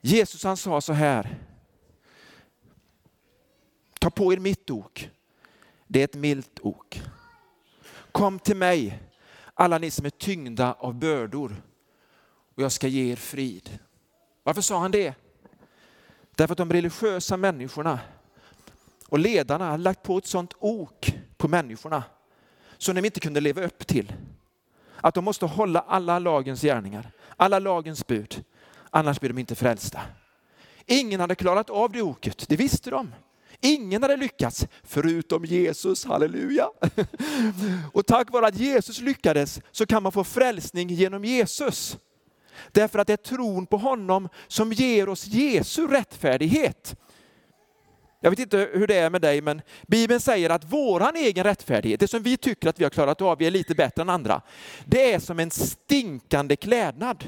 Jesus 0.00 0.44
han 0.44 0.56
sa 0.56 0.80
så 0.80 0.92
här. 0.92 1.38
Ta 3.98 4.10
på 4.10 4.32
er 4.32 4.38
mitt 4.38 4.70
ok. 4.70 5.10
Det 5.92 6.00
är 6.00 6.04
ett 6.04 6.14
milt 6.14 6.58
ok. 6.62 7.02
Kom 8.12 8.38
till 8.38 8.56
mig, 8.56 9.02
alla 9.54 9.78
ni 9.78 9.90
som 9.90 10.06
är 10.06 10.10
tyngda 10.10 10.72
av 10.72 10.94
bördor, 10.94 11.62
och 12.54 12.62
jag 12.62 12.72
ska 12.72 12.88
ge 12.88 13.12
er 13.12 13.16
frid. 13.16 13.78
Varför 14.42 14.60
sa 14.60 14.78
han 14.78 14.90
det? 14.90 15.14
Därför 16.36 16.52
att 16.52 16.58
de 16.58 16.72
religiösa 16.72 17.36
människorna 17.36 17.98
och 19.08 19.18
ledarna 19.18 19.70
hade 19.70 19.82
lagt 19.82 20.02
på 20.02 20.18
ett 20.18 20.26
sånt 20.26 20.54
ok 20.58 21.14
på 21.36 21.48
människorna 21.48 22.04
som 22.78 22.94
de 22.94 23.04
inte 23.04 23.20
kunde 23.20 23.40
leva 23.40 23.62
upp 23.62 23.86
till. 23.86 24.12
Att 24.96 25.14
de 25.14 25.24
måste 25.24 25.46
hålla 25.46 25.80
alla 25.80 26.18
lagens 26.18 26.62
gärningar, 26.62 27.10
alla 27.36 27.58
lagens 27.58 28.06
bud, 28.06 28.44
annars 28.90 29.20
blir 29.20 29.30
de 29.30 29.38
inte 29.38 29.54
frälsta. 29.54 30.00
Ingen 30.86 31.20
hade 31.20 31.34
klarat 31.34 31.70
av 31.70 31.92
det 31.92 32.02
oket, 32.02 32.48
det 32.48 32.56
visste 32.56 32.90
de. 32.90 33.12
Ingen 33.64 34.02
hade 34.02 34.16
lyckats 34.16 34.66
förutom 34.84 35.44
Jesus, 35.44 36.04
halleluja. 36.04 36.70
Och 37.92 38.06
tack 38.06 38.32
vare 38.32 38.46
att 38.46 38.56
Jesus 38.58 39.00
lyckades 39.00 39.60
så 39.72 39.86
kan 39.86 40.02
man 40.02 40.12
få 40.12 40.24
frälsning 40.24 40.88
genom 40.88 41.24
Jesus. 41.24 41.98
Därför 42.72 42.98
att 42.98 43.06
det 43.06 43.12
är 43.12 43.16
tron 43.16 43.66
på 43.66 43.76
honom 43.76 44.28
som 44.48 44.72
ger 44.72 45.08
oss 45.08 45.26
Jesu 45.26 45.86
rättfärdighet. 45.86 46.96
Jag 48.20 48.30
vet 48.30 48.38
inte 48.38 48.68
hur 48.72 48.86
det 48.86 48.94
är 48.94 49.10
med 49.10 49.22
dig, 49.22 49.40
men 49.40 49.62
Bibeln 49.86 50.20
säger 50.20 50.50
att 50.50 50.64
våran 50.64 51.16
egen 51.16 51.44
rättfärdighet, 51.44 52.00
det 52.00 52.08
som 52.08 52.22
vi 52.22 52.36
tycker 52.36 52.68
att 52.68 52.80
vi 52.80 52.84
har 52.84 52.90
klarat 52.90 53.20
av, 53.20 53.38
vi 53.38 53.46
är 53.46 53.50
lite 53.50 53.74
bättre 53.74 54.02
än 54.02 54.08
andra, 54.08 54.42
det 54.84 55.12
är 55.12 55.18
som 55.18 55.38
en 55.38 55.50
stinkande 55.50 56.56
klädnad. 56.56 57.24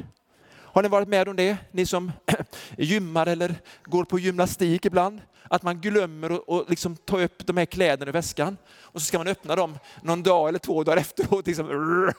Har 0.52 0.82
ni 0.82 0.88
varit 0.88 1.08
med 1.08 1.28
om 1.28 1.36
det, 1.36 1.56
ni 1.72 1.86
som 1.86 2.12
gymmar 2.78 3.26
eller 3.26 3.54
går 3.84 4.04
på 4.04 4.18
gymnastik 4.18 4.84
ibland? 4.84 5.20
Att 5.54 5.62
man 5.62 5.80
glömmer 5.80 6.60
att 6.60 6.70
liksom 6.70 6.96
ta 6.96 7.20
upp 7.20 7.46
de 7.46 7.56
här 7.56 7.66
kläderna 7.66 8.08
i 8.08 8.12
väskan 8.12 8.56
och 8.80 9.00
så 9.00 9.06
ska 9.06 9.18
man 9.18 9.28
öppna 9.28 9.56
dem 9.56 9.78
någon 10.02 10.22
dag 10.22 10.48
eller 10.48 10.58
två 10.58 10.84
dagar 10.84 10.96
efteråt. 10.96 11.46
Liksom. 11.46 12.12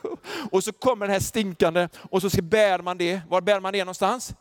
Och 0.51 0.63
så 0.63 0.73
kommer 0.73 1.05
den 1.05 1.13
här 1.13 1.19
stinkande 1.19 1.87
och 2.09 2.21
så 2.21 2.29
ska 2.29 2.41
bär 2.41 2.79
man 2.79 2.97
det. 2.97 3.21
Var 3.29 3.41
bär 3.41 3.59
man 3.59 3.73
det 3.73 3.79
någonstans? 3.79 4.33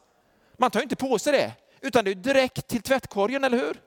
Man 0.58 0.70
tar 0.70 0.82
inte 0.82 0.96
på 0.96 1.18
sig 1.18 1.32
det, 1.32 1.52
utan 1.80 2.04
det 2.04 2.10
är 2.10 2.14
direkt 2.14 2.68
till 2.68 2.82
tvättkorgen, 2.82 3.44
eller 3.44 3.58
hur? 3.58 3.80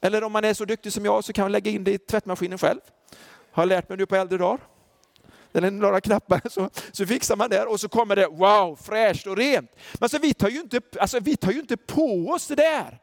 Eller 0.00 0.24
om 0.24 0.32
man 0.32 0.44
är 0.44 0.54
så 0.54 0.64
duktig 0.64 0.92
som 0.92 1.04
jag 1.04 1.24
så 1.24 1.32
kan 1.32 1.44
man 1.44 1.52
lägga 1.52 1.70
in 1.70 1.84
det 1.84 1.92
i 1.92 1.98
tvättmaskinen 1.98 2.58
själv. 2.58 2.80
Har 3.52 3.66
lärt 3.66 3.88
mig 3.88 3.98
nu 3.98 4.06
på 4.06 4.16
äldre 4.16 4.38
dagar 4.38 4.60
eller 5.54 5.70
några 5.70 6.00
knappar, 6.00 6.40
så, 6.50 6.70
så 6.92 7.06
fixar 7.06 7.36
man 7.36 7.50
det. 7.50 7.64
och 7.64 7.80
så 7.80 7.88
kommer 7.88 8.16
det 8.16 8.26
wow, 8.26 8.76
fräscht 8.82 9.26
och 9.26 9.36
rent. 9.36 9.70
Men 9.94 10.08
så 10.08 10.18
vi, 10.18 10.34
tar 10.34 10.48
ju 10.48 10.60
inte, 10.60 10.80
alltså, 11.00 11.20
vi 11.20 11.36
tar 11.36 11.52
ju 11.52 11.60
inte 11.60 11.76
på 11.76 12.28
oss 12.28 12.46
det 12.46 12.54
där. 12.54 13.00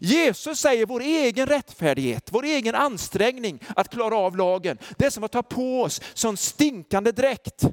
Jesus 0.00 0.60
säger 0.60 0.86
vår 0.86 1.00
egen 1.00 1.46
rättfärdighet, 1.46 2.28
vår 2.30 2.44
egen 2.44 2.74
ansträngning 2.74 3.58
att 3.76 3.88
klara 3.88 4.16
av 4.16 4.36
lagen, 4.36 4.78
det 4.96 5.06
är 5.06 5.10
som 5.10 5.24
att 5.24 5.32
ta 5.32 5.42
på 5.42 5.82
oss 5.82 6.00
sån 6.14 6.36
stinkande 6.36 7.12
dräkt. 7.12 7.64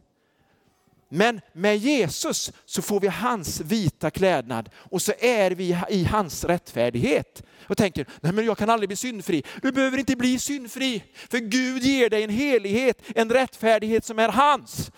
Men 1.14 1.42
med 1.54 1.78
Jesus 1.78 2.52
så 2.66 2.82
får 2.82 3.00
vi 3.00 3.08
hans 3.08 3.62
vita 3.62 4.12
klädnad 4.12 4.70
och 4.76 5.02
så 5.02 5.14
är 5.20 5.52
vi 5.52 5.78
i 5.90 6.04
hans 6.04 6.44
rättfärdighet. 6.44 7.44
Och 7.68 7.78
tänker, 7.78 8.08
nej 8.22 8.34
men 8.34 8.46
jag 8.46 8.58
kan 8.58 8.70
aldrig 8.70 8.90
bli 8.90 8.96
syndfri. 8.96 9.44
Du 9.62 9.72
behöver 9.72 9.98
inte 9.98 10.16
bli 10.16 10.40
syndfri, 10.40 11.04
för 11.30 11.38
Gud 11.38 11.84
ger 11.84 12.10
dig 12.10 12.24
en 12.24 12.30
helighet, 12.30 13.02
en 13.16 13.30
rättfärdighet 13.30 14.06
som 14.06 14.20
är 14.20 14.30
hans. 14.30 14.92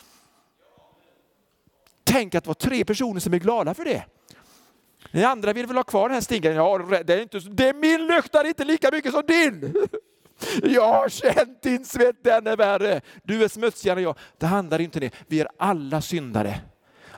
Tänk 2.03 2.35
att 2.35 2.47
vara 2.47 2.55
tre 2.55 2.85
personer 2.85 3.19
som 3.19 3.33
är 3.33 3.39
glada 3.39 3.73
för 3.73 3.85
det. 3.85 4.05
Ni 5.13 5.23
andra 5.23 5.53
vill 5.53 5.65
väl 5.65 5.75
ha 5.75 5.83
kvar 5.83 6.09
den 6.09 6.13
här 6.13 6.21
stigen? 6.21 6.55
Ja, 6.55 6.77
det 6.77 7.13
är, 7.13 7.21
inte, 7.21 7.39
det 7.39 7.69
är 7.69 7.73
min 7.73 8.07
luktar 8.07 8.47
inte 8.47 8.65
lika 8.65 8.91
mycket 8.91 9.11
som 9.11 9.23
din. 9.27 9.73
Jag 10.63 10.87
har 10.87 11.09
känt 11.09 11.61
din 11.61 11.85
svett, 11.85 12.23
den 12.23 12.47
är 12.47 12.57
värre. 12.57 13.01
Du 13.23 13.43
är 13.43 13.47
smutsigare 13.47 13.99
än 13.99 14.03
jag. 14.03 14.17
Det 14.37 14.45
handlar 14.45 14.81
inte 14.81 14.99
om 14.99 15.01
det. 15.01 15.13
Vi 15.27 15.41
är 15.41 15.47
alla 15.57 16.01
syndare. 16.01 16.59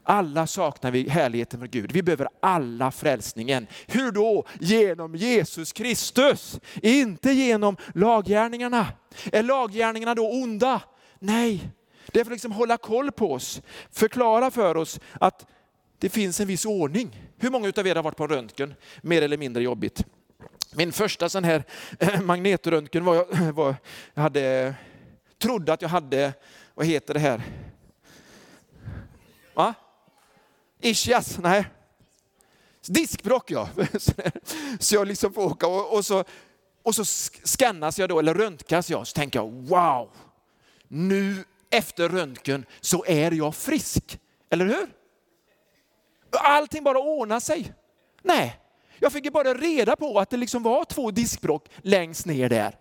Alla 0.03 0.47
saknar 0.47 0.91
vi 0.91 1.09
härligheten 1.09 1.59
med 1.59 1.71
Gud. 1.71 1.91
Vi 1.91 2.03
behöver 2.03 2.27
alla 2.39 2.91
frälsningen. 2.91 3.67
Hur 3.87 4.11
då? 4.11 4.45
Genom 4.59 5.15
Jesus 5.15 5.73
Kristus. 5.73 6.59
Inte 6.81 7.31
genom 7.31 7.77
laggärningarna. 7.93 8.87
Är 9.31 9.43
laggärningarna 9.43 10.15
då 10.15 10.31
onda? 10.31 10.81
Nej, 11.19 11.69
det 12.07 12.19
är 12.19 12.23
för 12.23 12.31
att 12.31 12.35
liksom 12.35 12.51
hålla 12.51 12.77
koll 12.77 13.11
på 13.11 13.33
oss. 13.33 13.61
Förklara 13.91 14.51
för 14.51 14.77
oss 14.77 14.99
att 15.19 15.45
det 15.99 16.09
finns 16.09 16.39
en 16.39 16.47
viss 16.47 16.65
ordning. 16.65 17.21
Hur 17.37 17.49
många 17.49 17.73
av 17.77 17.87
er 17.87 17.95
har 17.95 18.03
varit 18.03 18.17
på 18.17 18.27
röntgen? 18.27 18.73
Mer 19.01 19.21
eller 19.21 19.37
mindre 19.37 19.63
jobbigt. 19.63 20.05
Min 20.71 20.91
första 20.91 21.29
sån 21.29 21.43
här 21.43 21.63
eh, 21.99 22.21
magnetröntgen 22.21 23.05
var, 23.05 23.15
jag, 23.15 23.33
eh, 23.33 23.51
var, 23.51 23.75
jag 24.13 24.21
hade, 24.23 24.75
trodde 25.37 25.73
att 25.73 25.81
jag 25.81 25.89
hade, 25.89 26.33
vad 26.73 26.85
heter 26.85 27.13
det 27.13 27.19
här? 27.19 27.41
Va? 29.53 29.73
Ischias? 30.81 31.37
Nej. 31.37 31.65
Diskbråck 32.87 33.51
ja. 33.51 33.69
Så 34.79 34.95
jag 34.95 35.07
liksom 35.07 35.33
får 35.33 35.41
åka 35.41 35.67
och, 35.67 35.93
och, 35.97 36.05
så, 36.05 36.23
och 36.83 36.95
så 36.95 37.05
skannas 37.43 37.99
jag 37.99 38.09
då, 38.09 38.19
eller 38.19 38.33
röntgas 38.33 38.89
jag, 38.89 39.07
så 39.07 39.13
tänker 39.13 39.39
jag 39.39 39.51
wow, 39.51 40.11
nu 40.87 41.43
efter 41.69 42.09
röntgen 42.09 42.65
så 42.81 43.05
är 43.07 43.31
jag 43.31 43.55
frisk. 43.55 44.19
Eller 44.49 44.65
hur? 44.65 44.87
Allting 46.31 46.83
bara 46.83 46.99
ordnar 46.99 47.39
sig. 47.39 47.73
Nej, 48.23 48.59
jag 48.99 49.11
fick 49.11 49.25
ju 49.25 49.31
bara 49.31 49.53
reda 49.53 49.95
på 49.95 50.19
att 50.19 50.29
det 50.29 50.37
liksom 50.37 50.63
var 50.63 50.85
två 50.85 51.11
diskbråck 51.11 51.69
längst 51.77 52.25
ner 52.25 52.49
där. 52.49 52.77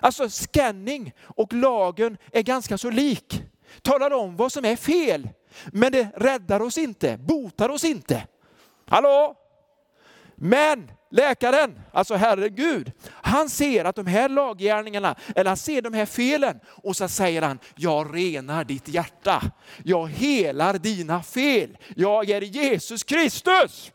Alltså 0.00 0.30
scanning 0.30 1.12
och 1.22 1.52
lagen 1.52 2.18
är 2.32 2.42
ganska 2.42 2.78
så 2.78 2.90
lik. 2.90 3.42
Talar 3.82 4.10
om 4.10 4.36
vad 4.36 4.52
som 4.52 4.64
är 4.64 4.76
fel. 4.76 5.28
Men 5.66 5.92
det 5.92 6.08
räddar 6.16 6.62
oss 6.62 6.78
inte, 6.78 7.16
botar 7.16 7.68
oss 7.68 7.84
inte. 7.84 8.26
Hallå? 8.86 9.34
Men 10.34 10.90
läkaren, 11.16 11.80
alltså 11.92 12.14
Herren 12.14 12.54
Gud, 12.54 12.92
han 13.10 13.48
ser 13.48 13.84
att 13.84 13.96
de 13.96 14.06
här 14.06 14.28
laggärningarna, 14.28 15.16
eller 15.34 15.50
han 15.50 15.56
ser 15.56 15.82
de 15.82 15.94
här 15.94 16.06
felen 16.06 16.60
och 16.66 16.96
så 16.96 17.08
säger 17.08 17.42
han, 17.42 17.58
jag 17.74 18.16
renar 18.16 18.64
ditt 18.64 18.88
hjärta. 18.88 19.42
Jag 19.84 20.08
helar 20.08 20.78
dina 20.78 21.22
fel. 21.22 21.78
Jag 21.96 22.30
är 22.30 22.40
Jesus 22.40 23.04
Kristus. 23.04 23.92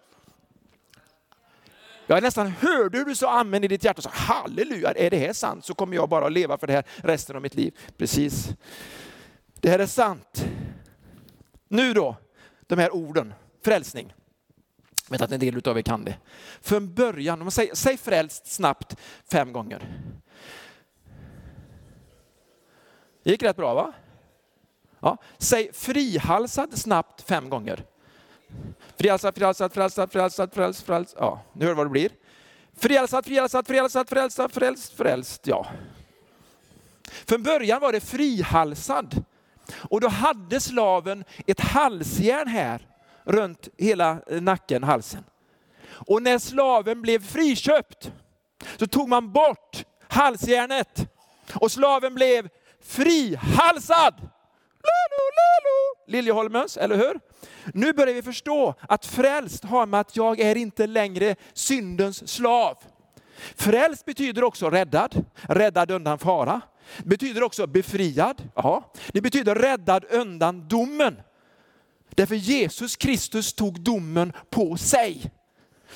Jag 2.07 2.23
nästan 2.23 2.47
hörde 2.47 2.97
hur 2.97 3.05
du 3.05 3.15
sa 3.15 3.39
amen 3.39 3.63
i 3.63 3.67
ditt 3.67 3.83
hjärta. 3.83 4.01
Så, 4.01 4.09
Halleluja, 4.13 4.91
är 4.91 5.09
det 5.09 5.17
här 5.17 5.33
sant 5.33 5.65
så 5.65 5.73
kommer 5.73 5.95
jag 5.95 6.09
bara 6.09 6.25
att 6.25 6.31
leva 6.31 6.57
för 6.57 6.67
det 6.67 6.73
här 6.73 6.85
resten 6.95 7.35
av 7.35 7.41
mitt 7.41 7.55
liv. 7.55 7.77
Precis. 7.97 8.49
Det 9.59 9.69
här 9.69 9.79
är 9.79 9.85
sant. 9.85 10.45
Nu 11.67 11.93
då, 11.93 12.15
de 12.67 12.79
här 12.79 12.95
orden, 12.95 13.33
frälsning. 13.63 14.13
Jag 15.11 15.13
vet 15.13 15.21
att 15.21 15.31
en 15.31 15.39
del 15.39 15.69
av 15.69 15.77
er 15.77 15.81
kan 15.81 16.05
det. 16.05 16.17
Från 16.61 16.93
början, 16.93 17.41
om 17.41 17.45
man 17.45 17.51
säger, 17.51 17.75
säg 17.75 17.97
frälst 17.97 18.47
snabbt 18.47 18.95
fem 19.31 19.53
gånger. 19.53 19.87
Det 23.23 23.31
gick 23.31 23.43
rätt 23.43 23.55
bra 23.55 23.73
va? 23.73 23.93
Ja. 24.99 25.17
Säg 25.37 25.73
frihalsad 25.73 26.77
snabbt 26.77 27.21
fem 27.21 27.49
gånger. 27.49 27.85
Frälsad, 28.97 29.35
frälsad, 29.35 29.73
frälsad, 29.73 30.11
frälsad, 30.11 30.53
frälsad, 30.53 30.85
frälsad. 30.85 31.19
Ja, 31.19 31.41
nu 31.53 31.65
hör 31.65 31.71
du 31.71 31.75
vad 31.75 31.85
det 31.85 31.89
blir. 31.89 32.11
Frälsad, 32.77 33.25
frälsad, 33.25 33.67
frälsad, 33.67 34.09
frälsad, 34.09 34.51
frälst, 34.53 34.93
frälst. 34.93 35.47
Ja. 35.47 35.67
Från 37.03 37.43
början 37.43 37.81
var 37.81 37.91
det 37.91 38.01
frihalsad. 38.01 39.23
Och 39.75 40.01
då 40.01 40.07
hade 40.07 40.59
slaven 40.59 41.23
ett 41.47 41.59
halsjärn 41.59 42.47
här 42.47 42.87
runt 43.23 43.69
hela 43.77 44.21
eh, 44.27 44.41
nacken, 44.41 44.83
halsen. 44.83 45.23
Och 45.89 46.21
när 46.21 46.39
slaven 46.39 47.01
blev 47.01 47.25
friköpt 47.25 48.11
så 48.77 48.87
tog 48.87 49.09
man 49.09 49.31
bort 49.31 49.85
halsjärnet. 50.07 51.07
Och 51.53 51.71
slaven 51.71 52.15
blev 52.15 52.49
frihalsad. 52.83 54.13
Lalo, 54.83 55.23
lalo. 55.39 56.07
Liljeholmens, 56.07 56.77
eller 56.77 56.95
hur? 56.95 57.19
Nu 57.73 57.93
börjar 57.93 58.13
vi 58.13 58.21
förstå 58.21 58.75
att 58.79 59.05
frälst 59.05 59.63
har 59.63 59.85
med 59.85 59.99
att 59.99 60.15
jag 60.15 60.39
är 60.39 60.57
inte 60.57 60.87
längre 60.87 61.35
syndens 61.53 62.27
slav. 62.27 62.77
Frälst 63.55 64.05
betyder 64.05 64.43
också 64.43 64.69
räddad, 64.69 65.25
räddad 65.41 65.91
undan 65.91 66.19
fara. 66.19 66.61
Det 66.97 67.09
betyder 67.09 67.43
också 67.43 67.67
befriad. 67.67 68.49
Aha. 68.55 68.93
Det 69.07 69.21
betyder 69.21 69.55
räddad 69.55 70.05
undan 70.09 70.67
domen. 70.67 71.21
Därför 72.15 72.35
Jesus 72.35 72.95
Kristus 72.95 73.53
tog 73.53 73.81
domen 73.81 74.33
på 74.49 74.77
sig. 74.77 75.31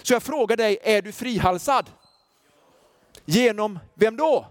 Så 0.02 0.14
jag 0.14 0.24
frågar 0.24 0.58
dig, 0.58 0.78
är 0.84 1.02
du 1.02 1.12
frihalsad? 1.12 1.90
Genom 3.26 3.80
vem 3.94 4.18
då? 4.18 4.46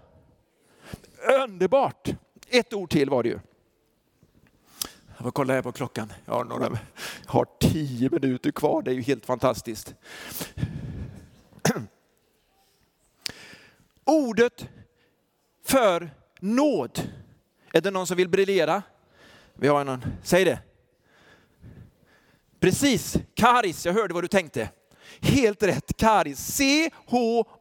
Underbart! 1.43 2.09
Ett 2.47 2.73
ord 2.73 2.89
till 2.89 3.09
var 3.09 3.23
det 3.23 3.29
ju. 3.29 3.39
Jag 5.07 5.23
får 5.23 5.31
kolla 5.31 5.53
här 5.53 5.61
på 5.61 5.71
klockan. 5.71 6.13
Jag 6.25 6.33
har, 6.33 6.43
några, 6.43 6.79
jag 7.25 7.31
har 7.31 7.47
tio 7.59 8.09
minuter 8.09 8.51
kvar, 8.51 8.81
det 8.81 8.91
är 8.91 8.95
ju 8.95 9.01
helt 9.01 9.25
fantastiskt. 9.25 9.95
Ordet 14.03 14.69
för 15.63 16.09
nåd. 16.39 17.09
Är 17.73 17.81
det 17.81 17.91
någon 17.91 18.07
som 18.07 18.17
vill 18.17 18.29
briljera? 18.29 18.83
Vi 19.53 19.67
har 19.67 19.83
någon, 19.83 20.05
säg 20.23 20.45
det. 20.45 20.59
Precis, 22.65 23.17
karis, 23.35 23.85
jag 23.85 23.93
hörde 23.93 24.13
vad 24.13 24.23
du 24.23 24.27
tänkte. 24.27 24.69
Helt 25.21 25.63
rätt, 25.63 25.97
karis. 25.97 26.39
C-H-A-R-I-S. 26.39 27.57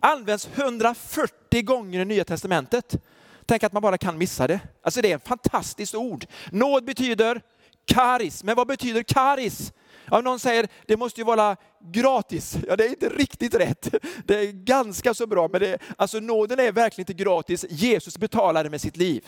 Används 0.00 0.48
140 0.54 1.62
gånger 1.62 2.00
i 2.00 2.04
Nya 2.04 2.24
Testamentet. 2.24 2.96
Tänk 3.46 3.62
att 3.62 3.72
man 3.72 3.82
bara 3.82 3.98
kan 3.98 4.18
missa 4.18 4.46
det. 4.46 4.60
Alltså 4.82 5.02
det 5.02 5.12
är 5.12 5.16
ett 5.16 5.28
fantastiskt 5.28 5.94
ord. 5.94 6.26
Nåd 6.52 6.84
betyder 6.84 7.42
karis, 7.86 8.44
men 8.44 8.56
vad 8.56 8.66
betyder 8.66 9.02
karis? 9.02 9.72
Ja, 10.10 10.20
någon 10.20 10.38
säger 10.38 10.68
det 10.86 10.96
måste 10.96 11.20
ju 11.20 11.24
vara 11.24 11.56
gratis. 11.92 12.58
Ja, 12.68 12.76
det 12.76 12.84
är 12.84 12.90
inte 12.90 13.08
riktigt 13.08 13.54
rätt. 13.54 13.94
Det 14.24 14.38
är 14.38 14.52
ganska 14.52 15.14
så 15.14 15.26
bra, 15.26 15.48
men 15.52 15.60
det, 15.60 15.78
alltså 15.96 16.20
nåden 16.20 16.60
är 16.60 16.72
verkligen 16.72 17.10
inte 17.10 17.24
gratis. 17.24 17.66
Jesus 17.68 18.18
betalade 18.18 18.70
med 18.70 18.80
sitt 18.80 18.96
liv. 18.96 19.24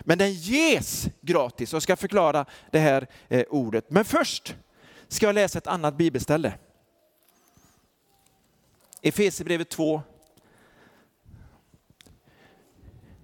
Men 0.00 0.18
den 0.18 0.32
ges 0.32 1.08
gratis 1.20 1.72
och 1.72 1.76
jag 1.76 1.82
ska 1.82 1.96
förklara 1.96 2.46
det 2.70 2.78
här 2.78 3.06
eh, 3.28 3.44
ordet. 3.48 3.90
Men 3.90 4.04
först 4.04 4.56
ska 5.08 5.26
jag 5.26 5.34
läsa 5.34 5.58
ett 5.58 5.66
annat 5.66 5.96
bibelställe. 5.96 6.52
Efesierbrevet 9.02 9.68
2, 9.70 10.02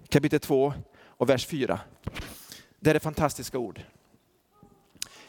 kapitel 0.09 0.39
2 0.39 0.73
och 1.05 1.29
vers 1.29 1.45
4. 1.45 1.79
Det 2.79 2.91
är 2.91 2.99
fantastiska 2.99 3.57
ord. 3.57 3.81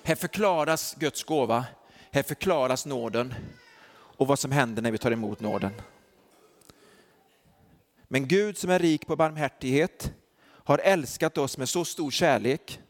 Här 0.03 0.15
förklaras 0.15 0.95
Guds 0.99 1.25
gåva, 1.25 1.65
här 2.11 2.23
förklaras 2.23 2.87
nåden 2.87 3.35
och 3.91 4.27
vad 4.27 4.39
som 4.39 4.53
händer 4.53 4.83
när 4.83 4.91
vi 4.91 4.99
tar 4.99 5.11
emot 5.11 5.41
nåden. 5.41 5.73
Men 8.09 8.29
Gud 8.29 8.59
som 8.59 8.71
är 8.71 8.79
rik 8.79 9.07
på 9.07 9.17
barmhärtighet 9.17 10.13
har 10.67 10.79
älskat 10.79 11.39
oss 11.39 11.59
med 11.59 11.69
så 11.69 11.85
stor 11.85 12.11
kärlek. 12.11 12.81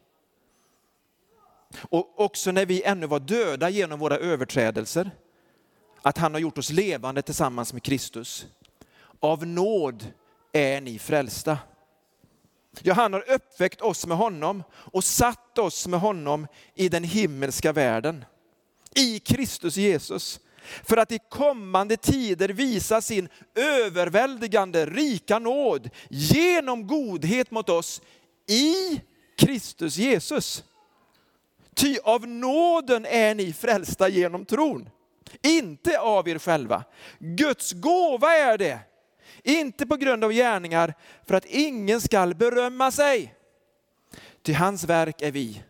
Och 1.82 2.20
också 2.20 2.52
när 2.52 2.66
vi 2.66 2.82
ännu 2.82 3.06
var 3.06 3.20
döda 3.20 3.68
genom 3.68 3.98
våra 3.98 4.16
överträdelser, 4.16 5.10
att 6.02 6.18
han 6.18 6.32
har 6.32 6.40
gjort 6.40 6.58
oss 6.58 6.70
levande 6.70 7.22
tillsammans 7.22 7.72
med 7.72 7.82
Kristus. 7.82 8.46
Av 9.20 9.46
nåd 9.46 10.12
är 10.52 10.80
ni 10.80 10.98
frälsta. 10.98 11.58
Ja, 12.82 12.94
han 12.94 13.12
har 13.12 13.30
uppväckt 13.30 13.80
oss 13.80 14.06
med 14.06 14.16
honom 14.16 14.62
och 14.72 15.04
satt 15.04 15.58
oss 15.58 15.86
med 15.86 16.00
honom 16.00 16.46
i 16.74 16.88
den 16.88 17.04
himmelska 17.04 17.72
världen. 17.72 18.24
I 18.94 19.18
Kristus 19.18 19.76
Jesus. 19.76 20.40
För 20.84 20.96
att 20.96 21.12
i 21.12 21.18
kommande 21.28 21.96
tider 21.96 22.48
visa 22.48 23.00
sin 23.00 23.28
överväldigande 23.54 24.86
rika 24.86 25.38
nåd 25.38 25.90
genom 26.10 26.86
godhet 26.86 27.50
mot 27.50 27.68
oss 27.68 28.02
i 28.48 29.00
Kristus 29.36 29.96
Jesus. 29.96 30.64
Ty 31.74 31.98
av 32.04 32.26
nåden 32.28 33.06
är 33.06 33.34
ni 33.34 33.52
frälsta 33.52 34.08
genom 34.08 34.44
tron. 34.44 34.88
Inte 35.42 36.00
av 36.00 36.28
er 36.28 36.38
själva. 36.38 36.84
Guds 37.18 37.72
gåva 37.72 38.32
är 38.32 38.58
det 38.58 38.78
inte 39.42 39.86
på 39.86 39.96
grund 39.96 40.24
av 40.24 40.32
gärningar 40.32 40.94
för 41.26 41.34
att 41.34 41.44
ingen 41.44 42.00
skall 42.00 42.34
berömma 42.34 42.90
sig. 42.90 43.34
Till 44.42 44.54
hans 44.54 44.84
verk 44.84 45.22
är 45.22 45.30
vi 45.30 45.62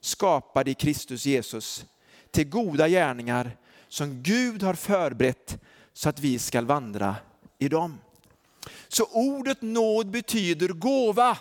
skapade 0.00 0.70
i 0.70 0.74
Kristus 0.74 1.26
Jesus 1.26 1.84
till 2.30 2.48
goda 2.48 2.88
gärningar 2.88 3.56
som 3.94 4.22
Gud 4.22 4.62
har 4.62 4.74
förberett 4.74 5.58
så 5.92 6.08
att 6.08 6.20
vi 6.20 6.38
ska 6.38 6.62
vandra 6.62 7.16
i 7.58 7.68
dem. 7.68 7.98
Så 8.88 9.04
ordet 9.12 9.62
nåd 9.62 10.10
betyder 10.10 10.68
gåva. 10.68 11.38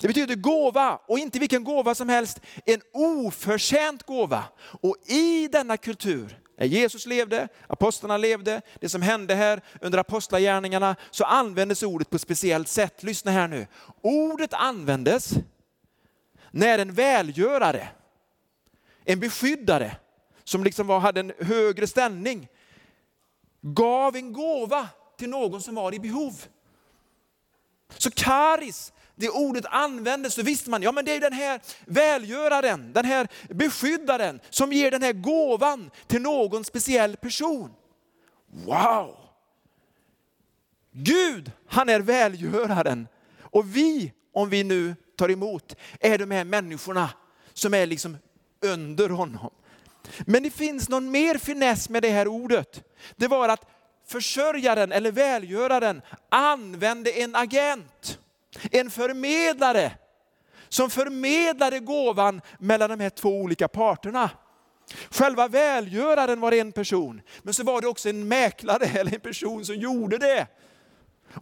Det 0.00 0.08
betyder 0.08 0.34
gåva 0.34 1.00
och 1.06 1.18
inte 1.18 1.38
vilken 1.38 1.64
gåva 1.64 1.94
som 1.94 2.08
helst, 2.08 2.40
en 2.64 2.80
oförtjänt 2.92 4.02
gåva. 4.02 4.44
Och 4.60 4.96
i 5.06 5.48
denna 5.48 5.76
kultur 5.76 6.40
när 6.58 6.66
Jesus 6.66 7.06
levde, 7.06 7.48
apostlarna 7.66 8.16
levde, 8.16 8.62
det 8.80 8.88
som 8.88 9.02
hände 9.02 9.34
här 9.34 9.60
under 9.80 9.98
apostlagärningarna, 9.98 10.96
så 11.10 11.24
användes 11.24 11.82
ordet 11.82 12.10
på 12.10 12.16
ett 12.16 12.22
speciellt 12.22 12.68
sätt. 12.68 13.02
Lyssna 13.02 13.30
här 13.30 13.48
nu. 13.48 13.66
Ordet 14.02 14.54
användes 14.54 15.32
när 16.50 16.78
en 16.78 16.92
välgörare, 16.92 17.88
en 19.04 19.20
beskyddare, 19.20 19.96
som 20.48 20.64
liksom 20.64 20.86
var, 20.86 21.00
hade 21.00 21.20
en 21.20 21.32
högre 21.38 21.86
ställning, 21.86 22.48
gav 23.60 24.16
en 24.16 24.32
gåva 24.32 24.88
till 25.18 25.30
någon 25.30 25.62
som 25.62 25.74
var 25.74 25.94
i 25.94 26.00
behov. 26.00 26.44
Så 27.98 28.10
karis 28.10 28.92
det 29.14 29.28
ordet 29.28 29.66
användes 29.66 30.34
så 30.34 30.42
visste 30.42 30.70
man, 30.70 30.82
ja 30.82 30.92
men 30.92 31.04
det 31.04 31.16
är 31.16 31.20
den 31.20 31.32
här 31.32 31.60
välgöraren, 31.84 32.92
den 32.92 33.04
här 33.04 33.28
beskyddaren 33.48 34.40
som 34.50 34.72
ger 34.72 34.90
den 34.90 35.02
här 35.02 35.12
gåvan 35.12 35.90
till 36.06 36.22
någon 36.22 36.64
speciell 36.64 37.16
person. 37.16 37.70
Wow! 38.46 39.16
Gud, 40.92 41.52
han 41.66 41.88
är 41.88 42.00
välgöraren. 42.00 43.08
Och 43.40 43.76
vi, 43.76 44.12
om 44.32 44.48
vi 44.48 44.64
nu 44.64 44.96
tar 45.16 45.30
emot, 45.30 45.76
är 46.00 46.18
de 46.18 46.30
här 46.30 46.44
människorna 46.44 47.10
som 47.52 47.74
är 47.74 47.86
liksom 47.86 48.16
under 48.60 49.08
honom. 49.08 49.50
Men 50.26 50.42
det 50.42 50.50
finns 50.50 50.88
någon 50.88 51.10
mer 51.10 51.38
finess 51.38 51.88
med 51.88 52.02
det 52.02 52.10
här 52.10 52.28
ordet. 52.28 52.84
Det 53.16 53.28
var 53.28 53.48
att 53.48 53.66
försörjaren 54.06 54.92
eller 54.92 55.12
välgöraren 55.12 56.02
använde 56.28 57.10
en 57.10 57.36
agent. 57.36 58.18
En 58.70 58.90
förmedlare 58.90 59.92
som 60.68 60.90
förmedlade 60.90 61.78
gåvan 61.78 62.40
mellan 62.58 62.90
de 62.90 63.00
här 63.00 63.10
två 63.10 63.40
olika 63.40 63.68
parterna. 63.68 64.30
Själva 65.10 65.48
välgöraren 65.48 66.40
var 66.40 66.52
en 66.52 66.72
person, 66.72 67.20
men 67.42 67.54
så 67.54 67.64
var 67.64 67.80
det 67.80 67.86
också 67.86 68.08
en 68.08 68.28
mäklare 68.28 68.84
eller 68.84 69.14
en 69.14 69.20
person 69.20 69.64
som 69.64 69.74
gjorde 69.74 70.18
det. 70.18 70.46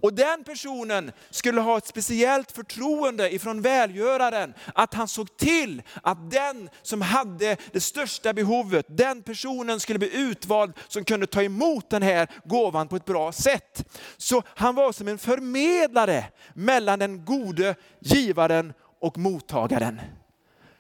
Och 0.01 0.15
den 0.15 0.45
personen 0.45 1.13
skulle 1.31 1.61
ha 1.61 1.79
ett 1.79 1.87
speciellt 1.87 2.53
förtroende 2.53 3.35
ifrån 3.35 3.63
välgöraren, 3.63 4.55
att 4.75 4.95
han 4.95 5.09
såg 5.09 5.37
till 5.37 5.83
att 6.03 6.31
den 6.31 6.71
som 6.83 7.03
hade 7.03 7.57
det 7.73 7.81
största 7.81 8.33
behovet, 8.33 8.87
den 8.89 9.23
personen 9.23 9.81
skulle 9.81 9.99
bli 9.99 10.17
utvald 10.17 10.73
som 10.89 11.05
kunde 11.05 11.27
ta 11.27 11.43
emot 11.43 11.91
den 11.91 12.03
här 12.03 12.29
gåvan 12.45 12.89
på 12.89 12.97
ett 12.97 13.05
bra 13.05 13.33
sätt. 13.33 13.85
Så 14.17 14.43
han 14.47 14.75
var 14.75 14.93
som 14.93 15.09
en 15.09 15.19
förmedlare 15.19 16.25
mellan 16.55 16.99
den 16.99 17.25
gode 17.25 17.75
givaren 18.01 18.73
och 19.01 19.19
mottagaren. 19.19 20.01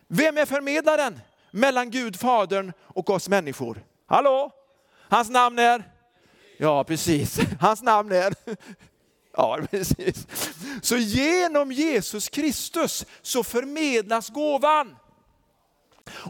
Vem 0.08 0.38
är 0.38 0.46
förmedlaren 0.46 1.20
mellan 1.50 1.90
Gud, 1.90 2.16
Fadern 2.16 2.72
och 2.80 3.10
oss 3.10 3.28
människor? 3.28 3.84
Hallå? 4.06 4.50
Hans 5.08 5.30
namn 5.30 5.58
är? 5.58 5.82
Ja, 6.58 6.84
precis. 6.84 7.38
Hans 7.60 7.82
namn 7.82 8.12
är 8.12 8.34
Ja, 9.36 9.58
precis. 9.70 10.26
Så 10.82 10.96
genom 10.96 11.72
Jesus 11.72 12.28
Kristus 12.28 13.06
så 13.22 13.44
förmedlas 13.44 14.28
gåvan. 14.28 14.96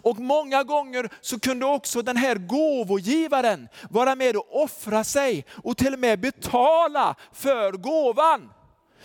Och 0.02 0.18
många 0.18 0.62
gånger 0.62 1.08
så 1.20 1.40
kunde 1.40 1.66
också 1.66 2.02
den 2.02 2.16
här 2.16 2.36
gåvogivaren 2.36 3.68
vara 3.90 4.14
med 4.14 4.36
och 4.36 4.62
offra 4.62 5.04
sig 5.04 5.44
och 5.64 5.76
till 5.76 5.92
och 5.92 5.98
med 5.98 6.20
betala 6.20 7.14
för 7.32 7.72
gåvan. 7.72 8.52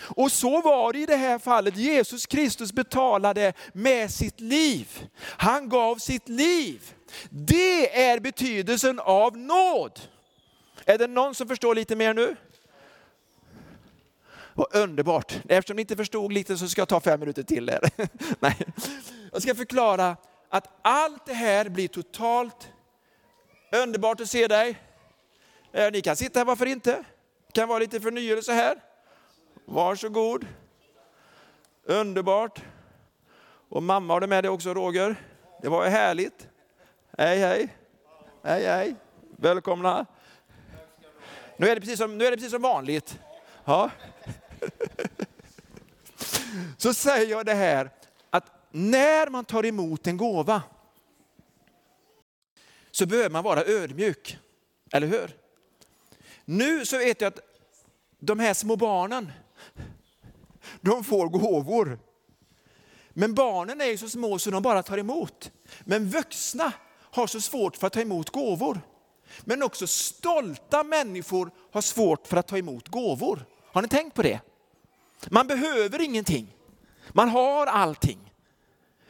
Och 0.01 0.31
så 0.31 0.61
var 0.61 0.93
det 0.93 0.99
i 0.99 1.05
det 1.05 1.15
här 1.15 1.39
fallet. 1.39 1.77
Jesus 1.77 2.25
Kristus 2.25 2.73
betalade 2.73 3.53
med 3.73 4.11
sitt 4.11 4.39
liv. 4.39 5.07
Han 5.21 5.69
gav 5.69 5.95
sitt 5.95 6.29
liv. 6.29 6.93
Det 7.29 8.03
är 8.03 8.19
betydelsen 8.19 8.99
av 8.99 9.37
nåd. 9.37 9.99
Är 10.85 10.97
det 10.97 11.07
någon 11.07 11.35
som 11.35 11.47
förstår 11.47 11.75
lite 11.75 11.95
mer 11.95 12.13
nu? 12.13 12.35
Vad 14.53 14.75
underbart. 14.75 15.39
Eftersom 15.49 15.75
ni 15.75 15.81
inte 15.81 15.95
förstod 15.95 16.33
lite 16.33 16.57
så 16.57 16.67
ska 16.67 16.81
jag 16.81 16.87
ta 16.89 16.99
fem 16.99 17.19
minuter 17.19 17.43
till. 17.43 17.69
er. 17.69 17.79
Nej. 18.39 18.57
Jag 19.31 19.41
ska 19.41 19.55
förklara 19.55 20.17
att 20.49 20.67
allt 20.81 21.25
det 21.25 21.33
här 21.33 21.69
blir 21.69 21.87
totalt 21.87 22.69
underbart 23.71 24.21
att 24.21 24.29
se 24.29 24.47
dig. 24.47 24.79
Eh, 25.71 25.91
ni 25.91 26.01
kan 26.01 26.15
sitta 26.15 26.39
här, 26.39 26.45
varför 26.45 26.65
inte? 26.65 27.03
Det 27.47 27.53
kan 27.53 27.69
vara 27.69 27.79
lite 27.79 27.99
förnyelse 27.99 28.53
här. 28.53 28.81
Varsågod. 29.65 30.45
Underbart. 31.83 32.61
Och 33.69 33.83
mamma 33.83 34.13
har 34.13 34.21
du 34.21 34.27
med 34.27 34.43
dig 34.43 34.51
också 34.51 34.73
Roger. 34.73 35.15
Det 35.61 35.69
var 35.69 35.85
härligt. 35.85 36.47
Hej 37.17 37.39
hej. 37.39 37.77
Hej 38.43 38.65
hej. 38.65 38.95
Välkomna. 39.37 40.05
Nu 41.57 41.69
är 41.69 41.75
det 41.75 41.81
precis 41.81 41.99
som, 41.99 42.17
nu 42.17 42.25
är 42.25 42.31
det 42.31 42.37
precis 42.37 42.51
som 42.51 42.61
vanligt. 42.61 43.19
Ja. 43.65 43.89
Så 46.77 46.93
säger 46.93 47.31
jag 47.31 47.45
det 47.45 47.53
här 47.53 47.89
att 48.29 48.45
när 48.71 49.29
man 49.29 49.45
tar 49.45 49.65
emot 49.65 50.07
en 50.07 50.17
gåva 50.17 50.63
så 52.91 53.05
behöver 53.05 53.29
man 53.29 53.43
vara 53.43 53.65
ödmjuk. 53.65 54.37
Eller 54.93 55.07
hur? 55.07 55.37
Nu 56.45 56.85
så 56.85 56.97
vet 56.97 57.21
jag 57.21 57.27
att 57.27 57.39
de 58.19 58.39
här 58.39 58.53
små 58.53 58.75
barnen, 58.75 59.31
de 60.81 61.03
får 61.03 61.27
gåvor. 61.27 61.99
Men 63.09 63.33
barnen 63.33 63.81
är 63.81 63.85
ju 63.85 63.97
så 63.97 64.09
små 64.09 64.39
så 64.39 64.51
de 64.51 64.63
bara 64.63 64.83
tar 64.83 64.97
emot. 64.97 65.51
Men 65.79 66.09
vuxna 66.09 66.73
har 66.99 67.27
så 67.27 67.41
svårt 67.41 67.77
för 67.77 67.87
att 67.87 67.93
ta 67.93 68.01
emot 68.01 68.29
gåvor. 68.29 68.81
Men 69.41 69.63
också 69.63 69.87
stolta 69.87 70.83
människor 70.83 71.51
har 71.71 71.81
svårt 71.81 72.27
för 72.27 72.37
att 72.37 72.47
ta 72.47 72.57
emot 72.57 72.87
gåvor. 72.87 73.45
Har 73.71 73.81
ni 73.81 73.87
tänkt 73.87 74.15
på 74.15 74.21
det? 74.21 74.39
Man 75.29 75.47
behöver 75.47 76.01
ingenting. 76.01 76.55
Man 77.09 77.29
har 77.29 77.67
allting. 77.67 78.33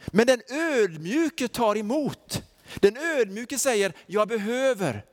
Men 0.06 0.26
den 0.26 0.40
ödmjuke 0.50 1.48
tar 1.48 1.76
emot. 1.76 2.42
Den 2.74 2.96
ödmjuke 2.96 3.58
säger, 3.58 3.92
jag 4.06 4.28
behöver. 4.28 5.04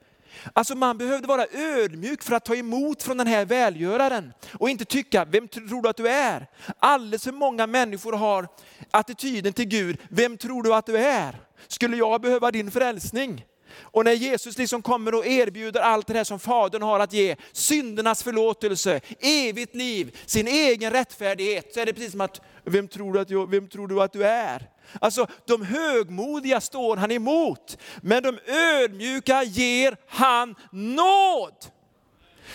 Alltså 0.54 0.76
man 0.76 0.98
behövde 0.98 1.28
vara 1.28 1.46
ödmjuk 1.52 2.24
för 2.24 2.36
att 2.36 2.46
ta 2.46 2.56
emot 2.56 3.04
från 3.04 3.18
den 3.18 3.28
här 3.28 3.46
välgöraren 3.46 4.34
och 4.54 4.70
inte 4.70 4.86
tycka, 4.86 5.26
vem 5.26 5.48
tror 5.48 5.82
du 5.82 5.90
att 5.90 5.98
du 5.98 6.10
är? 6.10 6.48
Alldeles 6.80 7.24
för 7.24 7.32
många 7.32 7.68
människor 7.68 8.14
har 8.14 8.48
attityden 8.92 9.54
till 9.54 9.66
Gud, 9.66 9.98
vem 10.10 10.38
tror 10.38 10.64
du 10.64 10.74
att 10.74 10.86
du 10.86 10.98
är? 10.98 11.36
Skulle 11.68 11.98
jag 11.98 12.22
behöva 12.22 12.52
din 12.52 12.72
frälsning? 12.72 13.46
Och 13.82 14.06
när 14.06 14.14
Jesus 14.14 14.58
liksom 14.58 14.82
kommer 14.82 15.16
och 15.16 15.28
erbjuder 15.28 15.82
allt 15.82 16.08
det 16.08 16.14
här 16.14 16.24
som 16.24 16.40
Fadern 16.40 16.82
har 16.82 17.00
att 17.00 17.14
ge, 17.14 17.36
syndernas 17.52 18.24
förlåtelse, 18.24 19.02
evigt 19.20 19.76
liv, 19.76 20.18
sin 20.26 20.48
egen 20.48 20.92
rättfärdighet, 20.92 21.74
så 21.74 21.80
är 21.80 21.86
det 21.86 21.94
precis 21.94 22.12
som 22.12 22.22
att, 22.22 22.42
vem 22.64 22.88
tror 22.88 23.14
du 23.14 23.20
att, 23.20 23.30
jag, 23.30 23.52
vem 23.52 23.68
tror 23.68 23.88
du, 23.88 24.02
att 24.02 24.14
du 24.14 24.24
är? 24.26 24.70
Alltså 25.02 25.28
de 25.46 25.66
högmodiga 25.66 26.62
står 26.62 26.98
han 26.98 27.12
emot, 27.12 27.78
men 28.02 28.24
de 28.24 28.40
ödmjuka 28.48 29.44
ger 29.44 29.98
han 30.08 30.56
nåd. 30.72 31.54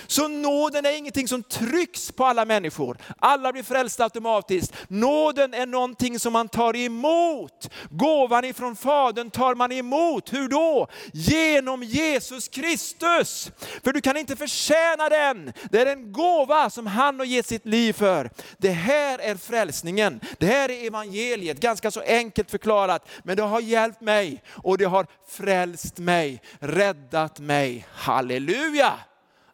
Så 0.06 0.28
nåden 0.28 0.86
är 0.86 0.98
ingenting 0.98 1.28
som 1.28 1.42
trycks 1.42 2.12
på 2.12 2.24
alla 2.24 2.44
människor. 2.44 2.98
Alla 3.18 3.52
blir 3.52 3.62
frälsta 3.62 4.04
automatiskt. 4.04 4.74
Nåden 4.88 5.54
är 5.54 5.66
någonting 5.66 6.18
som 6.18 6.32
man 6.32 6.48
tar 6.48 6.76
emot. 6.76 7.70
Gåvan 7.90 8.44
ifrån 8.44 8.76
Fadern 8.76 9.30
tar 9.30 9.54
man 9.54 9.72
emot. 9.72 10.32
Hur 10.32 10.48
då? 10.48 10.88
Genom 11.12 11.82
Jesus 11.82 12.48
Kristus. 12.48 13.50
För 13.84 13.92
du 13.92 14.00
kan 14.00 14.16
inte 14.16 14.36
förtjäna 14.36 15.08
den. 15.08 15.52
Det 15.70 15.80
är 15.80 15.86
en 15.86 16.12
gåva 16.12 16.70
som 16.70 16.86
han 16.86 17.18
har 17.18 17.26
gett 17.26 17.46
sitt 17.46 17.66
liv 17.66 17.92
för. 17.92 18.30
Det 18.58 18.70
här 18.70 19.18
är 19.18 19.34
frälsningen. 19.34 20.20
Det 20.38 20.46
här 20.46 20.70
är 20.70 20.86
evangeliet. 20.86 21.60
Ganska 21.60 21.90
så 21.90 22.00
enkelt 22.00 22.50
förklarat. 22.50 23.08
Men 23.24 23.36
det 23.36 23.42
har 23.42 23.60
hjälpt 23.60 24.00
mig 24.00 24.42
och 24.48 24.78
det 24.78 24.84
har 24.84 25.06
frälst 25.28 25.98
mig, 25.98 26.42
räddat 26.60 27.40
mig. 27.40 27.86
Halleluja! 27.94 28.92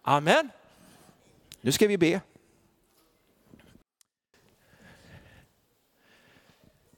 Amen. 0.02 0.50
Nu 1.60 1.72
ska 1.72 1.86
vi 1.86 1.98
be. 1.98 2.20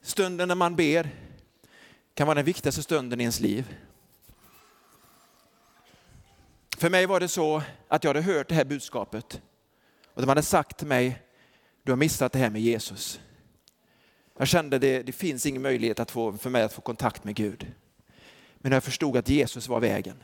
Stunden 0.00 0.48
när 0.48 0.54
man 0.54 0.76
ber 0.76 1.10
kan 2.14 2.26
vara 2.26 2.34
den 2.34 2.44
viktigaste 2.44 2.82
stunden 2.82 3.20
i 3.20 3.22
ens 3.22 3.40
liv. 3.40 3.76
För 6.76 6.90
mig 6.90 7.06
var 7.06 7.20
det 7.20 7.28
så 7.28 7.62
att 7.88 8.04
jag 8.04 8.08
hade 8.08 8.20
hört 8.20 8.48
det 8.48 8.54
här 8.54 8.64
budskapet 8.64 9.42
och 10.14 10.22
de 10.22 10.28
hade 10.28 10.42
sagt 10.42 10.78
till 10.78 10.86
mig, 10.86 11.22
du 11.82 11.92
har 11.92 11.96
missat 11.96 12.32
det 12.32 12.38
här 12.38 12.50
med 12.50 12.60
Jesus. 12.60 13.20
Jag 14.38 14.48
kände 14.48 14.78
det, 14.78 15.02
det 15.02 15.12
finns 15.12 15.46
ingen 15.46 15.62
möjlighet 15.62 16.00
att 16.00 16.10
få, 16.10 16.32
för 16.32 16.50
mig 16.50 16.62
att 16.62 16.72
få 16.72 16.80
kontakt 16.80 17.24
med 17.24 17.34
Gud. 17.34 17.72
Men 18.58 18.72
jag 18.72 18.84
förstod 18.84 19.16
att 19.16 19.28
Jesus 19.28 19.68
var 19.68 19.80
vägen, 19.80 20.22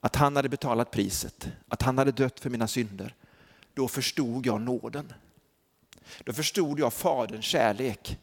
att 0.00 0.16
han 0.16 0.36
hade 0.36 0.48
betalat 0.48 0.90
priset, 0.90 1.48
att 1.68 1.82
han 1.82 1.98
hade 1.98 2.12
dött 2.12 2.40
för 2.40 2.50
mina 2.50 2.68
synder, 2.68 3.14
då 3.74 3.88
förstod 3.88 4.46
jag 4.46 4.60
nåden. 4.60 5.12
Då 6.24 6.32
förstod 6.32 6.80
jag 6.80 6.92
Faderns 6.92 7.44
kärlek. 7.44 8.18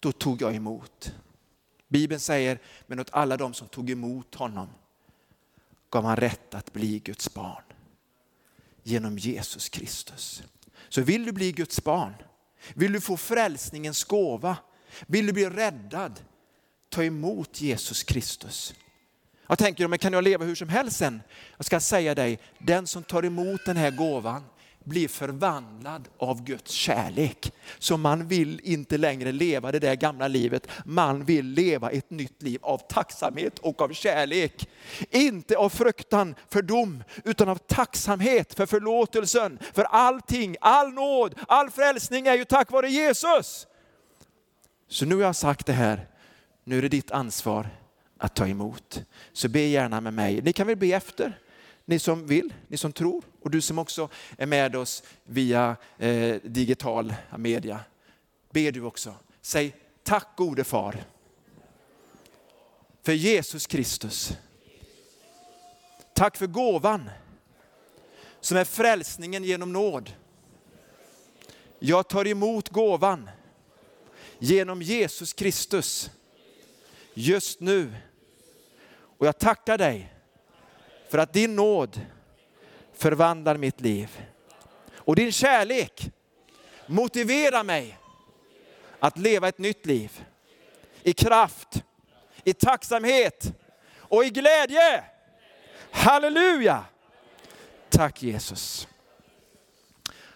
Då 0.00 0.12
tog 0.12 0.42
jag 0.42 0.54
emot. 0.54 1.14
Bibeln 1.88 2.20
säger, 2.20 2.58
men 2.86 3.00
åt 3.00 3.10
alla 3.12 3.36
de 3.36 3.54
som 3.54 3.68
tog 3.68 3.90
emot 3.90 4.34
honom 4.34 4.68
gav 5.90 6.04
han 6.04 6.16
rätt 6.16 6.54
att 6.54 6.72
bli 6.72 6.98
Guds 6.98 7.34
barn 7.34 7.62
genom 8.82 9.18
Jesus 9.18 9.68
Kristus. 9.68 10.42
Så 10.88 11.02
vill 11.02 11.24
du 11.24 11.32
bli 11.32 11.52
Guds 11.52 11.84
barn, 11.84 12.14
vill 12.74 12.92
du 12.92 13.00
få 13.00 13.16
frälsningens 13.16 14.04
gåva, 14.04 14.56
vill 15.06 15.26
du 15.26 15.32
bli 15.32 15.50
räddad, 15.50 16.20
ta 16.88 17.04
emot 17.04 17.60
Jesus 17.60 18.02
Kristus. 18.02 18.74
Jag 19.50 19.58
tänker, 19.58 19.88
men 19.88 19.98
kan 19.98 20.12
jag 20.12 20.24
leva 20.24 20.44
hur 20.44 20.54
som 20.54 20.68
helst 20.68 20.96
sen? 20.96 21.22
Jag 21.56 21.66
ska 21.66 21.80
säga 21.80 22.14
dig, 22.14 22.38
den 22.58 22.86
som 22.86 23.02
tar 23.02 23.24
emot 23.24 23.64
den 23.64 23.76
här 23.76 23.90
gåvan 23.90 24.44
blir 24.84 25.08
förvandlad 25.08 26.08
av 26.18 26.44
Guds 26.44 26.70
kärlek. 26.70 27.52
Så 27.78 27.96
man 27.96 28.28
vill 28.28 28.60
inte 28.64 28.98
längre 28.98 29.32
leva 29.32 29.72
det 29.72 29.78
där 29.78 29.94
gamla 29.94 30.28
livet, 30.28 30.66
man 30.84 31.24
vill 31.24 31.46
leva 31.46 31.90
ett 31.90 32.10
nytt 32.10 32.42
liv 32.42 32.60
av 32.62 32.78
tacksamhet 32.78 33.58
och 33.58 33.82
av 33.82 33.92
kärlek. 33.92 34.68
Inte 35.10 35.56
av 35.56 35.68
fruktan 35.68 36.34
för 36.48 36.62
dom, 36.62 37.04
utan 37.24 37.48
av 37.48 37.56
tacksamhet 37.56 38.54
för 38.54 38.66
förlåtelsen, 38.66 39.58
för 39.72 39.84
allting, 39.84 40.56
all 40.60 40.92
nåd, 40.92 41.34
all 41.48 41.70
frälsning 41.70 42.26
är 42.26 42.34
ju 42.34 42.44
tack 42.44 42.70
vare 42.70 42.90
Jesus. 42.90 43.66
Så 44.88 45.04
nu 45.06 45.14
har 45.14 45.22
jag 45.22 45.36
sagt 45.36 45.66
det 45.66 45.72
här, 45.72 46.06
nu 46.64 46.78
är 46.78 46.82
det 46.82 46.88
ditt 46.88 47.10
ansvar 47.10 47.79
att 48.20 48.34
ta 48.34 48.46
emot. 48.46 49.02
Så 49.32 49.48
be 49.48 49.60
gärna 49.60 50.00
med 50.00 50.14
mig. 50.14 50.42
Ni 50.42 50.52
kan 50.52 50.66
väl 50.66 50.76
be 50.76 50.86
efter, 50.86 51.38
ni 51.84 51.98
som 51.98 52.26
vill, 52.26 52.54
ni 52.68 52.76
som 52.76 52.92
tror 52.92 53.24
och 53.40 53.50
du 53.50 53.60
som 53.60 53.78
också 53.78 54.08
är 54.38 54.46
med 54.46 54.76
oss 54.76 55.02
via 55.24 55.76
eh, 55.98 56.36
digital 56.42 57.14
media. 57.38 57.80
Be 58.50 58.70
du 58.70 58.82
också. 58.82 59.14
Säg 59.40 59.76
tack 60.02 60.36
gode 60.36 60.64
far 60.64 61.04
för 63.02 63.12
Jesus 63.12 63.66
Kristus. 63.66 64.32
Tack 66.14 66.36
för 66.36 66.46
gåvan 66.46 67.10
som 68.40 68.56
är 68.56 68.64
frälsningen 68.64 69.44
genom 69.44 69.72
nåd. 69.72 70.12
Jag 71.78 72.08
tar 72.08 72.26
emot 72.26 72.68
gåvan 72.68 73.30
genom 74.38 74.82
Jesus 74.82 75.32
Kristus 75.32 76.10
just 77.14 77.60
nu 77.60 77.92
och 79.20 79.26
jag 79.26 79.38
tackar 79.38 79.78
dig 79.78 80.14
för 81.08 81.18
att 81.18 81.32
din 81.32 81.56
nåd 81.56 82.00
förvandlar 82.92 83.56
mitt 83.56 83.80
liv. 83.80 84.22
Och 84.94 85.16
din 85.16 85.32
kärlek 85.32 86.10
motiverar 86.86 87.64
mig 87.64 87.98
att 89.00 89.18
leva 89.18 89.48
ett 89.48 89.58
nytt 89.58 89.86
liv. 89.86 90.24
I 91.02 91.12
kraft, 91.12 91.84
i 92.44 92.52
tacksamhet 92.52 93.52
och 93.96 94.24
i 94.24 94.30
glädje. 94.30 95.04
Halleluja! 95.90 96.84
Tack 97.88 98.22
Jesus. 98.22 98.88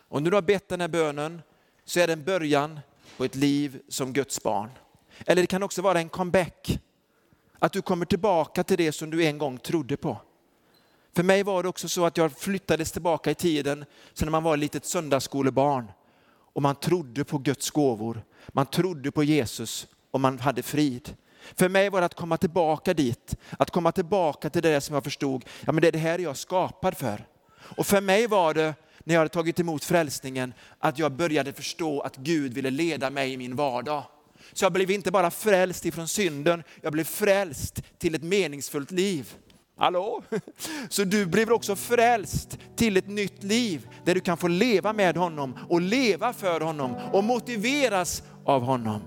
Och 0.09 0.23
när 0.23 0.31
du 0.31 0.37
har 0.37 0.43
bett 0.43 0.69
den 0.69 0.81
här 0.81 0.89
bönen 0.89 1.43
så 1.85 2.01
är 2.01 2.07
det 2.07 2.13
en 2.13 2.25
början 2.25 2.81
på 3.17 3.25
ett 3.25 3.35
liv 3.35 3.81
som 3.89 4.13
Guds 4.13 4.43
barn. 4.43 4.71
Eller 5.27 5.43
det 5.43 5.47
kan 5.47 5.63
också 5.63 5.83
vara 5.83 5.99
en 5.99 6.09
comeback 6.09 6.81
att 7.65 7.73
du 7.73 7.83
kommer 7.83 8.07
tillbaka 8.07 8.65
till 8.65 8.77
det 8.77 8.93
som 8.93 9.11
du 9.11 9.25
en 9.25 9.39
gång 9.39 9.59
trodde 9.59 9.97
på. 9.97 10.21
För 11.17 11.23
mig 11.23 11.43
var 11.43 11.63
det 11.63 11.69
också 11.69 11.89
så 11.89 12.05
att 12.07 12.17
jag 12.17 12.33
flyttades 12.33 12.93
tillbaka 12.93 13.31
i 13.31 13.35
tiden, 13.35 13.85
så 14.13 14.25
när 14.25 14.33
man 14.33 14.43
var 14.43 14.55
ett 14.55 14.61
litet 14.61 14.85
söndagsskolebarn 14.85 15.91
och 16.55 16.63
man 16.63 16.75
trodde 16.75 17.25
på 17.25 17.39
Guds 17.39 17.71
gåvor, 17.71 18.23
man 18.49 18.67
trodde 18.67 19.11
på 19.11 19.25
Jesus 19.25 19.87
och 20.11 20.21
man 20.21 20.39
hade 20.39 20.63
frid. 20.63 21.17
För 21.55 21.69
mig 21.69 21.91
var 21.91 22.01
det 22.01 22.07
att 22.07 22.15
komma 22.15 22.37
tillbaka 22.37 22.95
dit, 22.95 23.37
att 23.59 23.71
komma 23.71 23.93
tillbaka 23.93 24.51
till 24.51 24.63
det 24.63 24.81
som 24.81 24.95
jag 24.95 25.05
förstod, 25.05 25.45
ja 25.61 25.73
men 25.73 25.83
det 25.83 25.89
är 25.89 25.93
det 25.93 25.99
här 25.99 26.19
jag 26.19 26.31
är 26.31 26.35
skapad 26.35 26.97
för. 26.97 27.27
Och 27.77 27.87
för 27.87 28.01
mig 28.01 28.27
var 28.27 28.55
det, 28.55 28.75
när 29.05 29.15
jag 29.15 29.21
hade 29.21 29.29
tagit 29.29 29.61
emot 29.61 29.85
frälsningen, 29.85 30.55
att 30.79 30.99
jag 30.99 31.13
började 31.13 31.53
förstå 31.53 32.01
att 32.01 32.17
Gud 32.17 32.55
ville 32.55 32.71
leda 32.71 33.11
mig 33.11 33.33
i 33.33 33.37
min 33.37 33.57
vardag. 33.57 34.05
Så 34.53 34.65
jag 34.65 34.73
blev 34.73 34.91
inte 34.91 35.11
bara 35.11 35.31
frälst 35.31 35.85
ifrån 35.85 36.09
synden, 36.09 36.63
jag 36.81 36.93
blev 36.93 37.05
frälst 37.05 37.83
till 37.99 38.15
ett 38.15 38.23
meningsfullt 38.23 38.91
liv. 38.91 39.35
Hallå? 39.77 40.23
Så 40.89 41.05
du 41.05 41.27
blir 41.27 41.53
också 41.53 41.77
frälst 41.77 42.59
till 42.77 42.97
ett 42.97 43.09
nytt 43.09 43.43
liv 43.43 43.89
där 44.05 44.15
du 44.15 44.21
kan 44.21 44.37
få 44.37 44.49
leva 44.49 44.93
med 44.93 45.17
honom 45.17 45.59
och 45.69 45.81
leva 45.81 46.33
för 46.33 46.61
honom 46.61 46.97
och 47.13 47.25
motiveras 47.25 48.23
av 48.45 48.63
honom. 48.63 49.01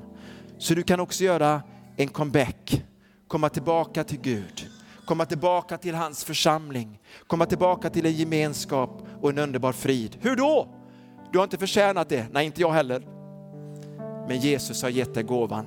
Så 0.57 0.73
du 0.73 0.83
kan 0.83 0.99
också 0.99 1.23
göra 1.23 1.61
en 1.97 2.07
comeback, 2.07 2.83
komma 3.27 3.49
tillbaka 3.49 4.03
till 4.03 4.19
Gud, 4.19 4.67
komma 5.05 5.25
tillbaka 5.25 5.77
till 5.77 5.95
hans 5.95 6.23
församling, 6.23 6.99
komma 7.27 7.45
tillbaka 7.45 7.89
till 7.89 8.05
en 8.05 8.13
gemenskap 8.13 9.07
och 9.21 9.29
en 9.29 9.37
underbar 9.37 9.71
frid. 9.71 10.17
Hur 10.21 10.35
då? 10.35 10.73
Du 11.31 11.37
har 11.37 11.43
inte 11.43 11.57
förtjänat 11.57 12.09
det, 12.09 12.27
nej 12.31 12.45
inte 12.45 12.61
jag 12.61 12.71
heller. 12.71 13.16
Men 14.27 14.37
Jesus 14.37 14.81
har 14.81 14.89
gett 14.89 15.13
dig 15.13 15.23
gåvan. 15.23 15.65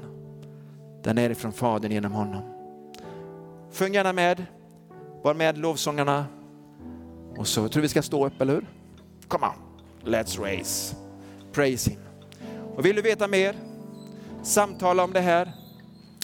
Den 1.02 1.18
är 1.18 1.30
ifrån 1.30 1.52
Fadern 1.52 1.92
genom 1.92 2.12
honom. 2.12 2.42
Sjung 3.72 3.94
gärna 3.94 4.12
med, 4.12 4.46
var 5.22 5.34
med 5.34 5.58
lovsångarna. 5.58 6.26
Och 7.36 7.46
så 7.46 7.68
tror 7.68 7.82
vi 7.82 7.88
ska 7.88 8.02
stå 8.02 8.26
upp, 8.26 8.40
eller 8.40 8.54
hur? 8.54 8.66
Come 9.28 9.46
on, 9.46 9.52
let's 10.12 10.42
raise. 10.42 10.96
Praise 11.52 11.90
him. 11.90 12.00
Och 12.76 12.86
vill 12.86 12.96
du 12.96 13.02
veta 13.02 13.28
mer, 13.28 13.56
samtala 14.42 15.04
om 15.04 15.12
det 15.12 15.20
här. 15.20 15.52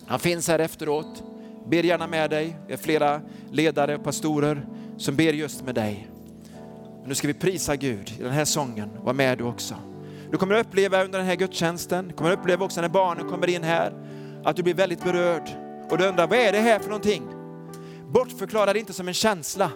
Han 0.06 0.18
finns 0.18 0.48
här 0.48 0.58
efteråt. 0.58 1.22
Ber 1.66 1.82
gärna 1.82 2.06
med 2.06 2.30
dig. 2.30 2.56
Vi 2.66 2.72
har 2.72 2.78
flera 2.78 3.20
ledare 3.50 3.96
och 3.96 4.04
pastorer 4.04 4.66
som 4.96 5.16
ber 5.16 5.32
just 5.32 5.64
med 5.64 5.74
dig. 5.74 6.08
Nu 7.04 7.14
ska 7.14 7.28
vi 7.28 7.34
prisa 7.34 7.76
Gud 7.76 8.12
i 8.18 8.22
den 8.22 8.32
här 8.32 8.44
sången. 8.44 8.90
Var 9.02 9.12
med 9.12 9.38
du 9.38 9.44
också. 9.44 9.74
Du 10.30 10.38
kommer 10.38 10.54
att 10.54 10.66
uppleva 10.66 11.04
under 11.04 11.18
den 11.18 11.28
här 11.28 11.36
gudstjänsten, 11.36 12.08
du 12.08 12.14
kommer 12.14 12.32
att 12.32 12.38
uppleva 12.38 12.64
också 12.64 12.80
när 12.80 12.88
barnen 12.88 13.28
kommer 13.28 13.48
in 13.48 13.62
här, 13.62 13.92
att 14.44 14.56
du 14.56 14.62
blir 14.62 14.74
väldigt 14.74 15.04
berörd. 15.04 15.50
Och 15.90 15.98
du 15.98 16.06
undrar, 16.06 16.26
vad 16.26 16.38
är 16.38 16.52
det 16.52 16.60
här 16.60 16.78
för 16.78 16.88
någonting? 16.88 17.22
Bortförklara 18.08 18.72
det 18.72 18.78
inte 18.78 18.92
som 18.92 19.08
en 19.08 19.14
känsla. 19.14 19.70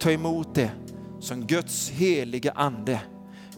Ta 0.00 0.10
emot 0.10 0.54
det 0.54 0.70
som 1.20 1.46
Guds 1.46 1.90
heliga 1.90 2.52
ande. 2.52 3.00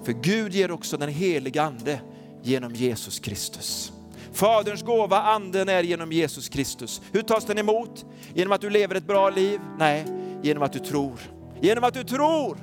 För 0.04 0.12
Gud 0.12 0.54
ger 0.54 0.70
också 0.70 0.96
den 0.96 1.08
heliga 1.08 1.62
ande 1.62 2.00
genom 2.42 2.74
Jesus 2.74 3.18
Kristus. 3.18 3.92
Faderns 4.32 4.82
gåva, 4.82 5.22
anden, 5.22 5.68
är 5.68 5.82
genom 5.82 6.12
Jesus 6.12 6.48
Kristus. 6.48 7.02
Hur 7.12 7.22
tas 7.22 7.44
den 7.44 7.58
emot? 7.58 8.04
Genom 8.34 8.52
att 8.52 8.60
du 8.60 8.70
lever 8.70 8.94
ett 8.94 9.06
bra 9.06 9.30
liv? 9.30 9.60
Nej, 9.78 10.04
genom 10.42 10.62
att 10.62 10.72
du 10.72 10.78
tror. 10.78 11.20
Genom 11.60 11.84
att 11.84 11.94
du 11.94 12.04
tror. 12.04 12.58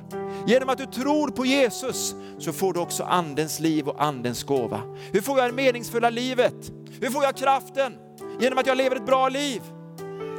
Genom 0.48 0.68
att 0.68 0.78
du 0.78 0.86
tror 0.86 1.28
på 1.28 1.46
Jesus 1.46 2.14
så 2.38 2.52
får 2.52 2.72
du 2.72 2.80
också 2.80 3.02
andens 3.02 3.60
liv 3.60 3.88
och 3.88 4.04
andens 4.04 4.44
gåva. 4.44 4.80
Hur 5.12 5.20
får 5.20 5.38
jag 5.38 5.48
det 5.48 5.54
meningsfulla 5.54 6.10
livet? 6.10 6.72
Hur 7.00 7.10
får 7.10 7.24
jag 7.24 7.36
kraften? 7.36 7.92
Genom 8.40 8.58
att 8.58 8.66
jag 8.66 8.76
lever 8.76 8.96
ett 8.96 9.06
bra 9.06 9.28
liv? 9.28 9.62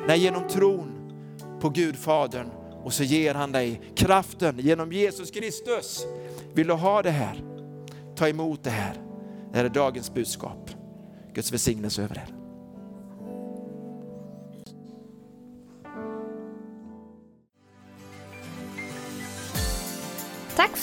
Nej, 0.07 0.19
genom 0.19 0.47
tron 0.47 0.91
på 1.61 1.69
Gud 1.69 1.95
Fadern 1.95 2.49
och 2.83 2.93
så 2.93 3.03
ger 3.03 3.33
han 3.33 3.51
dig 3.51 3.81
kraften 3.95 4.59
genom 4.59 4.91
Jesus 4.91 5.31
Kristus. 5.31 6.05
Vill 6.53 6.67
du 6.67 6.73
ha 6.73 7.01
det 7.01 7.11
här? 7.11 7.43
Ta 8.15 8.27
emot 8.27 8.63
det 8.63 8.69
här. 8.69 8.93
Det 9.51 9.57
här 9.57 9.65
är 9.65 9.69
dagens 9.69 10.13
budskap. 10.13 10.69
Guds 11.33 11.51
välsignelse 11.51 12.03
över 12.03 12.15
er. 12.15 12.38